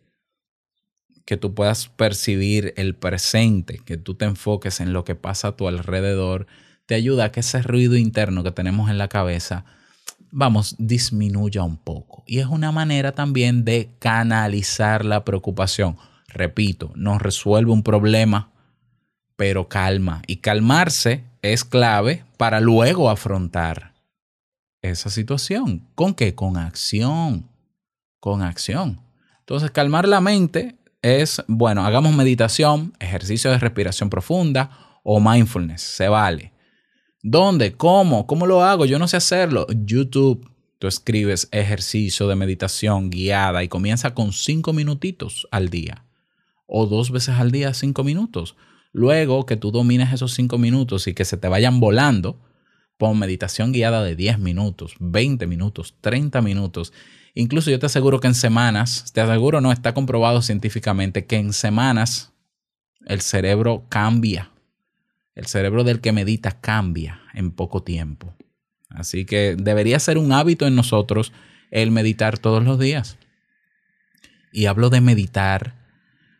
que 1.25 1.37
tú 1.37 1.53
puedas 1.53 1.87
percibir 1.87 2.73
el 2.75 2.95
presente, 2.95 3.79
que 3.79 3.97
tú 3.97 4.15
te 4.15 4.25
enfoques 4.25 4.79
en 4.79 4.93
lo 4.93 5.03
que 5.05 5.15
pasa 5.15 5.49
a 5.49 5.55
tu 5.55 5.67
alrededor, 5.67 6.47
te 6.85 6.95
ayuda 6.95 7.25
a 7.25 7.31
que 7.31 7.41
ese 7.41 7.61
ruido 7.61 7.95
interno 7.95 8.43
que 8.43 8.51
tenemos 8.51 8.89
en 8.89 8.97
la 8.97 9.07
cabeza, 9.07 9.65
vamos, 10.33 10.75
disminuya 10.79 11.63
un 11.63 11.77
poco. 11.77 12.23
Y 12.25 12.39
es 12.39 12.47
una 12.47 12.71
manera 12.71 13.13
también 13.13 13.63
de 13.63 13.91
canalizar 13.99 15.05
la 15.05 15.23
preocupación. 15.23 15.95
Repito, 16.27 16.91
no 16.95 17.19
resuelve 17.19 17.71
un 17.71 17.83
problema, 17.83 18.51
pero 19.35 19.69
calma. 19.69 20.21
Y 20.27 20.37
calmarse 20.37 21.23
es 21.41 21.63
clave 21.63 22.25
para 22.37 22.59
luego 22.59 23.09
afrontar 23.09 23.93
esa 24.81 25.09
situación. 25.09 25.87
¿Con 25.95 26.15
qué? 26.15 26.33
Con 26.33 26.57
acción. 26.57 27.47
Con 28.19 28.41
acción. 28.41 28.99
Entonces, 29.39 29.71
calmar 29.71 30.07
la 30.07 30.19
mente 30.19 30.77
es, 31.01 31.43
bueno, 31.47 31.85
hagamos 31.85 32.15
meditación, 32.15 32.93
ejercicio 32.99 33.51
de 33.51 33.59
respiración 33.59 34.09
profunda 34.09 34.71
o 35.03 35.19
mindfulness. 35.19 35.81
Se 35.81 36.07
vale. 36.07 36.52
¿Dónde? 37.25 37.71
¿Cómo? 37.77 38.27
¿Cómo 38.27 38.45
lo 38.45 38.63
hago? 38.63 38.85
Yo 38.85 38.99
no 38.99 39.07
sé 39.07 39.15
hacerlo. 39.15 39.65
YouTube. 39.73 40.51
Tú 40.77 40.87
escribes 40.87 41.47
ejercicio 41.53 42.27
de 42.27 42.35
meditación 42.35 43.09
guiada 43.09 43.63
y 43.63 43.69
comienza 43.69 44.13
con 44.13 44.33
cinco 44.33 44.73
minutitos 44.73 45.47
al 45.49 45.69
día. 45.69 46.03
O 46.67 46.85
dos 46.85 47.11
veces 47.11 47.35
al 47.35 47.51
día, 47.51 47.73
cinco 47.73 48.03
minutos. 48.03 48.57
Luego 48.91 49.45
que 49.45 49.55
tú 49.55 49.71
domines 49.71 50.11
esos 50.11 50.33
cinco 50.33 50.57
minutos 50.57 51.07
y 51.07 51.13
que 51.13 51.23
se 51.23 51.37
te 51.37 51.47
vayan 51.47 51.79
volando, 51.79 52.41
pon 52.97 53.17
meditación 53.17 53.71
guiada 53.71 54.03
de 54.03 54.17
10 54.17 54.39
minutos, 54.39 54.95
20 54.99 55.47
minutos, 55.47 55.95
30 56.01 56.41
minutos. 56.41 56.91
Incluso 57.35 57.71
yo 57.71 57.79
te 57.79 57.85
aseguro 57.85 58.19
que 58.19 58.27
en 58.27 58.35
semanas, 58.35 59.11
te 59.13 59.21
aseguro 59.21 59.61
no, 59.61 59.71
está 59.71 59.93
comprobado 59.93 60.41
científicamente 60.41 61.25
que 61.25 61.37
en 61.37 61.53
semanas 61.53 62.33
el 63.05 63.21
cerebro 63.21 63.85
cambia. 63.87 64.52
El 65.35 65.45
cerebro 65.47 65.83
del 65.83 65.99
que 66.01 66.11
medita 66.11 66.51
cambia 66.61 67.21
en 67.33 67.51
poco 67.51 67.83
tiempo. 67.83 68.35
Así 68.89 69.25
que 69.25 69.55
debería 69.57 69.99
ser 69.99 70.17
un 70.17 70.31
hábito 70.31 70.67
en 70.67 70.75
nosotros 70.75 71.33
el 71.71 71.89
meditar 71.91 72.37
todos 72.37 72.63
los 72.63 72.77
días. 72.79 73.17
Y 74.51 74.67
hablo 74.67 74.89
de 74.89 75.01
meditar 75.01 75.75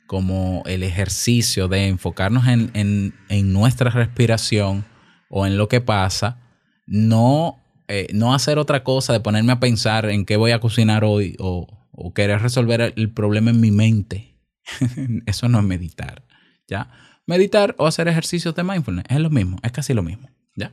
como 0.06 0.62
el 0.68 0.84
ejercicio 0.84 1.68
de 1.68 1.88
enfocarnos 1.88 2.48
en, 2.48 2.70
en- 2.76 3.16
en 3.30 3.52
nuestra 3.54 3.90
respiración 3.90 4.86
o 5.30 5.48
en 5.48 5.58
lo 5.58 5.68
que 5.68 5.82
pasa, 5.82 6.40
no, 6.86 7.60
eh, 7.88 8.08
no 8.14 8.36
hacer 8.36 8.60
otra 8.60 8.84
cosa 8.84 9.14
de 9.14 9.20
ponerme 9.22 9.54
a 9.54 9.60
pensar 9.60 10.06
en 10.10 10.26
qué 10.26 10.38
voy 10.38 10.52
a 10.52 10.60
cocinar 10.60 11.04
hoy 11.04 11.36
o, 11.40 11.88
o 11.92 12.14
querer 12.14 12.42
resolver 12.42 12.94
el- 12.96 13.12
problema 13.14 13.50
en 13.50 13.60
mi 13.62 13.72
mente. 13.72 14.36
Eso 15.26 15.50
no 15.50 15.60
es 15.60 15.66
meditar, 15.66 16.24
¿ya? 16.68 16.92
Meditar 17.26 17.76
o 17.78 17.88
hacer 17.88 18.08
ejercicios 18.08 18.54
de 18.56 18.64
mindfulness 18.64 19.06
es 19.10 19.20
lo 19.20 19.30
mismo, 19.30 19.58
es 19.64 19.72
casi 19.72 19.94
lo 19.94 20.04
mismo, 20.04 20.30
¿ya? 20.56 20.72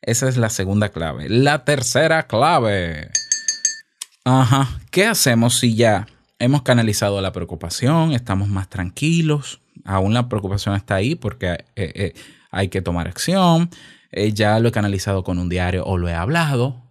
Esa 0.00 0.28
es 0.28 0.36
la 0.36 0.50
segunda 0.50 0.90
clave. 0.90 1.28
La 1.28 1.64
tercera 1.64 2.26
clave. 2.26 3.10
Ajá. 4.24 4.80
¿Qué 4.90 5.06
hacemos 5.06 5.58
si 5.58 5.74
ya 5.74 6.06
hemos 6.38 6.62
canalizado 6.62 7.20
la 7.20 7.32
preocupación, 7.32 8.12
estamos 8.12 8.48
más 8.48 8.68
tranquilos? 8.68 9.60
Aún 9.84 10.14
la 10.14 10.28
preocupación 10.28 10.74
está 10.74 10.94
ahí 10.96 11.14
porque 11.14 11.52
eh, 11.52 11.64
eh, 11.76 12.14
hay 12.50 12.68
que 12.68 12.82
tomar 12.82 13.08
acción. 13.08 13.70
eh, 14.10 14.32
ya 14.32 14.58
lo 14.60 14.68
he 14.68 14.72
canalizado 14.72 15.24
con 15.24 15.38
un 15.38 15.48
diario 15.48 15.84
o 15.84 15.98
lo 15.98 16.08
he 16.08 16.14
hablado. 16.14 16.82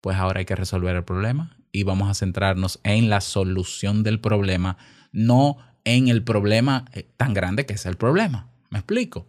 Pues 0.00 0.16
ahora 0.16 0.38
hay 0.40 0.44
que 0.46 0.56
resolver 0.56 0.96
el 0.96 1.04
problema 1.04 1.56
y 1.72 1.82
vamos 1.82 2.08
a 2.10 2.14
centrarnos 2.14 2.80
en 2.84 3.10
la 3.10 3.20
solución 3.20 4.02
del 4.02 4.20
problema, 4.20 4.78
no 5.12 5.58
en 5.84 6.08
el 6.08 6.22
problema 6.22 6.84
eh, 6.92 7.08
tan 7.16 7.34
grande 7.34 7.66
que 7.66 7.74
es 7.74 7.86
el 7.86 7.96
problema. 7.96 8.48
¿Me 8.70 8.78
explico? 8.78 9.26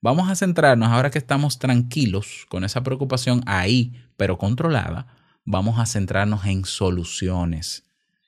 Vamos 0.00 0.28
a 0.28 0.34
centrarnos, 0.34 0.88
ahora 0.88 1.10
que 1.10 1.18
estamos 1.18 1.58
tranquilos 1.58 2.46
con 2.48 2.64
esa 2.64 2.82
preocupación 2.82 3.42
ahí, 3.46 3.92
pero 4.16 4.36
controlada, 4.38 5.06
vamos 5.44 5.78
a 5.78 5.86
centrarnos 5.86 6.44
en 6.46 6.64
soluciones. 6.64 7.84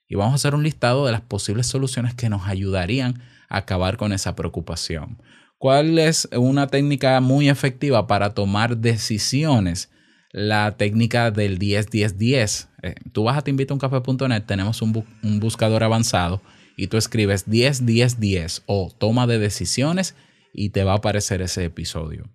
Y 0.08 0.14
vamos 0.14 0.32
a 0.32 0.36
hacer 0.36 0.54
un 0.54 0.62
listado 0.62 1.06
de 1.06 1.12
las 1.12 1.22
posibles 1.22 1.66
soluciones 1.66 2.14
que 2.14 2.28
nos 2.28 2.46
ayudarían 2.46 3.20
a 3.48 3.58
acabar 3.58 3.96
con 3.96 4.12
esa 4.12 4.36
preocupación. 4.36 5.18
¿Cuál 5.58 5.98
es 5.98 6.28
una 6.36 6.66
técnica 6.66 7.20
muy 7.20 7.48
efectiva 7.48 8.06
para 8.06 8.34
tomar 8.34 8.76
decisiones? 8.76 9.90
La 10.30 10.72
técnica 10.76 11.30
del 11.30 11.58
10-10-10. 11.58 12.68
Eh, 12.82 12.94
tú 13.12 13.24
vas 13.24 13.38
a 13.38 13.42
teinvitouncafe.net, 13.42 14.42
tenemos 14.44 14.82
un, 14.82 14.92
bu- 14.94 15.06
un 15.22 15.40
buscador 15.40 15.82
avanzado 15.84 16.42
y 16.76 16.88
tú 16.88 16.96
escribes 16.96 17.48
10-10-10 17.48 18.62
o 18.66 18.92
toma 18.96 19.26
de 19.26 19.38
decisiones 19.38 20.14
y 20.52 20.70
te 20.70 20.84
va 20.84 20.92
a 20.92 20.96
aparecer 20.96 21.42
ese 21.42 21.64
episodio. 21.64 22.30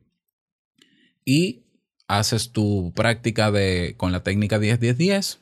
Y 1.26 1.64
haces 2.08 2.52
tu 2.52 2.92
práctica 2.96 3.52
de, 3.52 3.96
con 3.98 4.12
la 4.12 4.24
técnica 4.24 4.60
10-10-10 4.60 5.40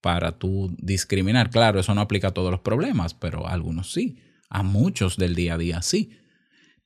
para 0.00 0.32
tú 0.38 0.74
discriminar. 0.78 1.50
Claro, 1.50 1.80
eso 1.80 1.94
no 1.94 2.00
aplica 2.00 2.28
a 2.28 2.34
todos 2.34 2.50
los 2.50 2.60
problemas, 2.60 3.14
pero 3.14 3.46
a 3.46 3.52
algunos 3.52 3.92
sí. 3.92 4.18
A 4.50 4.62
muchos 4.62 5.16
del 5.16 5.34
día 5.34 5.54
a 5.54 5.58
día 5.58 5.82
sí. 5.82 6.18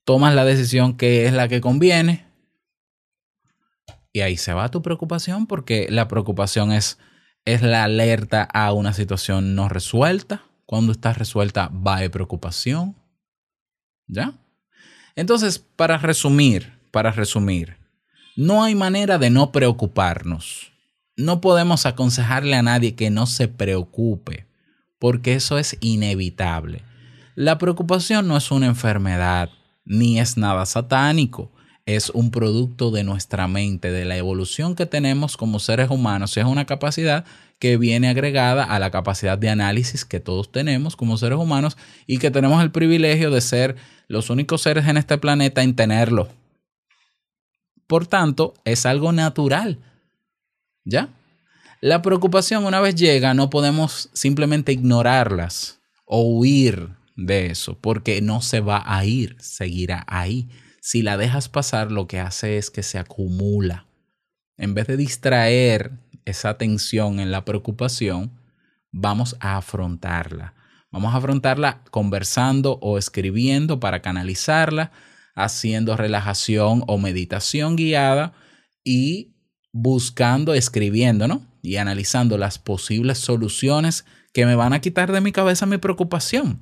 Tomas 0.05 0.35
la 0.35 0.45
decisión 0.45 0.97
que 0.97 1.27
es 1.27 1.33
la 1.33 1.49
que 1.49 1.61
conviene 1.61 2.27
y 4.17 4.23
ahí 4.23 4.39
se 4.39 4.55
va 4.55 4.71
tu 4.71 4.81
preocupación 4.81 5.47
porque 5.47 5.89
la 5.91 6.09
preocupación 6.09 6.73
es, 6.73 6.99
es 7.45 7.61
la 7.61 7.85
alerta 7.85 8.45
a 8.45 8.73
una 8.73 8.95
situación 8.95 9.55
no 9.55 9.69
resuelta. 9.69 10.46
Cuando 10.67 10.93
está 10.93 11.13
resuelta 11.13 11.69
va 11.69 12.01
de 12.01 12.11
preocupación. 12.11 12.95
¿Ya? 14.09 14.35
Entonces, 15.15 15.59
para 15.59 15.97
resumir, 15.97 16.73
para 16.91 17.11
resumir, 17.11 17.77
no 18.37 18.63
hay 18.63 18.75
manera 18.75 19.19
de 19.19 19.31
no 19.31 19.51
preocuparnos. 19.53 20.73
no 21.17 21.41
podemos 21.41 21.87
aconsejarle 21.87 22.57
a 22.57 22.63
nadie 22.63 22.95
que 22.95 23.09
no 23.09 23.27
se 23.27 23.49
preocupe, 23.49 24.47
porque 24.99 25.33
eso 25.33 25.57
es 25.59 25.79
inevitable. 25.81 26.83
La 27.35 27.57
preocupación 27.57 28.29
no 28.29 28.37
es 28.37 28.51
una 28.51 28.67
enfermedad, 28.67 29.49
ni 29.87 30.21
es 30.21 30.37
nada 30.37 30.67
satánico. 30.67 31.51
Es 31.87 32.11
un 32.11 32.31
producto 32.31 32.91
de 32.91 33.05
nuestra 33.05 33.47
mente, 33.47 33.93
de 33.93 34.05
la 34.05 34.17
evolución 34.17 34.75
que 34.75 34.87
tenemos 34.87 35.37
como 35.37 35.59
seres 35.59 35.89
humanos. 35.89 36.37
Es 36.37 36.45
una 36.45 36.65
capacidad 36.67 37.25
que 37.59 37.77
viene 37.77 38.09
agregada 38.09 38.65
a 38.65 38.79
la 38.79 38.91
capacidad 38.91 39.39
de 39.39 39.49
análisis 39.49 40.05
que 40.05 40.21
todos 40.21 40.53
tenemos 40.53 40.97
como 40.97 41.17
seres 41.17 41.39
humanos 41.39 41.77
y 42.07 42.19
que 42.19 42.31
tenemos 42.31 42.63
el 42.63 42.71
privilegio 42.71 43.31
de 43.31 43.41
ser 43.41 43.77
los 44.09 44.31
únicos 44.31 44.63
seres 44.63 44.87
en 44.87 44.97
este 44.97 45.19
planeta 45.19 45.63
en 45.63 45.75
tenerlo. 45.75 46.29
Por 47.87 48.07
tanto, 48.07 48.55
es 48.65 48.85
algo 48.85 49.13
natural. 49.13 49.79
¿Ya? 50.85 51.09
La 51.81 52.03
preocupación 52.03 52.65
una 52.65 52.81
vez 52.81 52.95
llega 52.95 53.35
no 53.35 53.51
podemos 53.51 54.11
simplemente 54.13 54.73
ignorarlas 54.73 55.81
o 56.05 56.23
huir 56.23 56.91
de 57.17 57.47
eso, 57.47 57.79
porque 57.81 58.21
no 58.21 58.43
se 58.43 58.61
va 58.61 58.83
a 58.87 59.05
ir, 59.05 59.37
seguirá 59.41 60.05
ahí. 60.07 60.49
Si 60.81 61.03
la 61.03 61.17
dejas 61.17 61.49
pasar, 61.49 61.91
lo 61.91 62.07
que 62.07 62.21
hace 62.21 62.59
es 62.59 62.71
que 62.71 62.83
se 62.83 62.99
acumula. 62.99 63.87
En 64.57 64.75
vez 64.75 64.87
de 64.87 64.97
distraer 64.97 65.93
esa 66.27 66.59
tensión 66.59 67.19
en 67.19 67.31
la 67.31 67.47
preocupación, 67.47 68.39
vamos 68.93 69.37
a 69.41 69.57
afrontarla. 69.57 70.55
Vamos 70.91 71.15
a 71.15 71.19
afrontarla 71.19 71.83
conversando 71.91 72.79
o 72.83 72.99
escribiendo 72.99 73.81
para 73.81 74.03
canalizarla, 74.03 74.93
haciendo 75.35 75.97
relajación 75.97 76.85
o 76.87 76.99
meditación 76.99 77.77
guiada 77.77 78.35
y 78.85 79.35
buscando, 79.73 80.55
escribiendo, 80.55 81.29
¿no? 81.29 81.47
Y 81.63 81.77
analizando 81.77 82.39
las 82.39 82.59
posibles 82.59 83.19
soluciones 83.19 84.05
que 84.33 84.47
me 84.47 84.55
van 84.55 84.73
a 84.73 84.81
quitar 84.81 85.13
de 85.13 85.21
mi 85.21 85.33
cabeza 85.33 85.67
mi 85.67 85.79
preocupación. 85.79 86.61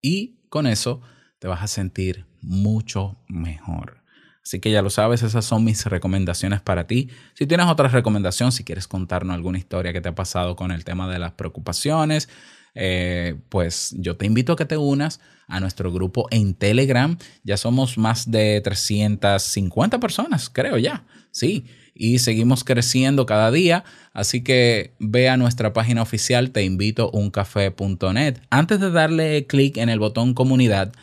Y 0.00 0.46
con 0.48 0.66
eso 0.66 1.00
te 1.38 1.48
vas 1.48 1.62
a 1.62 1.68
sentir 1.68 2.26
mucho 2.40 3.16
mejor. 3.28 4.02
Así 4.48 4.60
que 4.60 4.70
ya 4.70 4.80
lo 4.80 4.88
sabes, 4.88 5.22
esas 5.22 5.44
son 5.44 5.62
mis 5.62 5.84
recomendaciones 5.84 6.62
para 6.62 6.86
ti. 6.86 7.10
Si 7.34 7.46
tienes 7.46 7.66
otra 7.66 7.88
recomendación, 7.88 8.50
si 8.50 8.64
quieres 8.64 8.88
contarnos 8.88 9.34
alguna 9.34 9.58
historia 9.58 9.92
que 9.92 10.00
te 10.00 10.08
ha 10.08 10.14
pasado 10.14 10.56
con 10.56 10.70
el 10.70 10.86
tema 10.86 11.06
de 11.06 11.18
las 11.18 11.32
preocupaciones, 11.32 12.30
eh, 12.74 13.34
pues 13.50 13.94
yo 13.98 14.16
te 14.16 14.24
invito 14.24 14.54
a 14.54 14.56
que 14.56 14.64
te 14.64 14.78
unas 14.78 15.20
a 15.48 15.60
nuestro 15.60 15.92
grupo 15.92 16.28
en 16.30 16.54
Telegram. 16.54 17.18
Ya 17.44 17.58
somos 17.58 17.98
más 17.98 18.30
de 18.30 18.62
350 18.62 20.00
personas, 20.00 20.48
creo 20.48 20.78
ya. 20.78 21.04
Sí, 21.30 21.66
y 21.94 22.18
seguimos 22.20 22.64
creciendo 22.64 23.26
cada 23.26 23.50
día. 23.50 23.84
Así 24.14 24.42
que 24.42 24.94
ve 24.98 25.28
a 25.28 25.36
nuestra 25.36 25.74
página 25.74 26.00
oficial 26.00 26.52
teinvitouncafé.net. 26.52 28.38
Antes 28.48 28.80
de 28.80 28.90
darle 28.92 29.46
clic 29.46 29.76
en 29.76 29.90
el 29.90 29.98
botón 29.98 30.32
comunidad, 30.32 30.94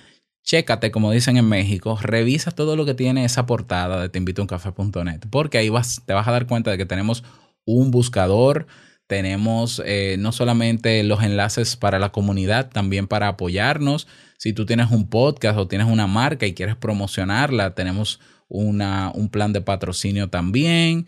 chécate, 0.46 0.92
como 0.92 1.12
dicen 1.12 1.38
en 1.38 1.50
México, 1.50 1.98
revisa 2.02 2.52
todo 2.52 2.76
lo 2.76 2.86
que 2.86 2.94
tiene 2.94 3.26
esa 3.26 3.46
portada 3.46 4.00
de 4.00 4.10
teinvitouncafé.net, 4.10 5.22
porque 5.30 5.58
ahí 5.58 5.70
vas, 5.70 6.04
te 6.06 6.14
vas 6.14 6.28
a 6.28 6.32
dar 6.32 6.48
cuenta 6.48 6.72
de 6.72 6.78
que 6.78 6.86
tenemos 6.86 7.24
un 7.66 7.92
buscador, 7.92 8.68
tenemos 9.08 9.82
eh, 9.86 10.18
no 10.20 10.32
solamente 10.32 11.04
los 11.04 11.24
enlaces 11.24 11.76
para 11.76 12.00
la 12.00 12.12
comunidad, 12.12 12.70
también 12.70 13.08
para 13.08 13.28
apoyarnos. 13.28 14.08
Si 14.38 14.54
tú 14.54 14.66
tienes 14.66 14.92
un 14.92 15.10
podcast 15.10 15.58
o 15.58 15.68
tienes 15.68 15.88
una 15.88 16.08
marca 16.08 16.46
y 16.46 16.54
quieres 16.54 16.76
promocionarla, 16.76 17.76
tenemos 17.76 18.20
una, 18.48 19.12
un 19.14 19.30
plan 19.30 19.54
de 19.54 19.62
patrocinio 19.62 20.30
también. 20.30 21.08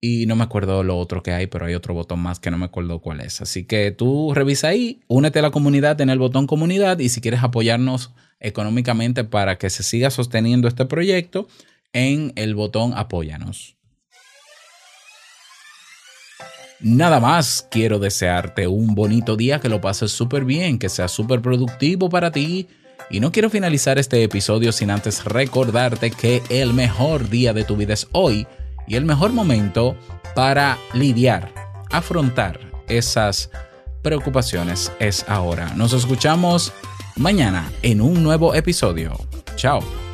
Y 0.00 0.26
no 0.26 0.36
me 0.36 0.44
acuerdo 0.44 0.84
lo 0.84 0.96
otro 0.96 1.22
que 1.22 1.32
hay, 1.32 1.48
pero 1.48 1.66
hay 1.66 1.74
otro 1.74 1.92
botón 1.92 2.20
más 2.20 2.38
que 2.38 2.50
no 2.50 2.58
me 2.58 2.66
acuerdo 2.66 3.00
cuál 3.00 3.20
es. 3.20 3.40
Así 3.40 3.64
que 3.64 3.90
tú 3.90 4.32
revisa 4.34 4.68
ahí, 4.68 5.00
únete 5.08 5.40
a 5.40 5.42
la 5.42 5.50
comunidad 5.50 6.00
en 6.00 6.10
el 6.10 6.18
botón 6.18 6.46
comunidad 6.46 6.98
y 6.98 7.08
si 7.08 7.20
quieres 7.20 7.42
apoyarnos 7.42 8.12
económicamente 8.40 9.24
para 9.24 9.58
que 9.58 9.70
se 9.70 9.82
siga 9.82 10.10
sosteniendo 10.10 10.68
este 10.68 10.86
proyecto, 10.86 11.48
en 11.92 12.32
el 12.36 12.54
botón 12.54 12.92
apóyanos. 12.94 13.76
Nada 16.80 17.18
más, 17.18 17.66
quiero 17.70 17.98
desearte 17.98 18.68
un 18.68 18.94
bonito 18.94 19.36
día, 19.36 19.58
que 19.58 19.68
lo 19.68 19.80
pases 19.80 20.12
súper 20.12 20.44
bien, 20.44 20.78
que 20.78 20.88
sea 20.88 21.08
súper 21.08 21.42
productivo 21.42 22.08
para 22.08 22.30
ti. 22.30 22.68
Y 23.10 23.18
no 23.18 23.32
quiero 23.32 23.50
finalizar 23.50 23.98
este 23.98 24.22
episodio 24.22 24.70
sin 24.70 24.90
antes 24.90 25.24
recordarte 25.24 26.10
que 26.10 26.42
el 26.50 26.74
mejor 26.74 27.30
día 27.30 27.52
de 27.52 27.64
tu 27.64 27.76
vida 27.76 27.94
es 27.94 28.06
hoy 28.12 28.46
y 28.86 28.94
el 28.94 29.04
mejor 29.04 29.32
momento 29.32 29.96
para 30.34 30.78
lidiar, 30.94 31.52
afrontar 31.90 32.60
esas 32.88 33.50
preocupaciones 34.02 34.92
es 35.00 35.24
ahora. 35.28 35.74
Nos 35.74 35.92
escuchamos 35.92 36.72
mañana 37.18 37.70
en 37.82 38.00
un 38.00 38.22
nuevo 38.22 38.54
episodio. 38.54 39.18
Chao. 39.56 40.07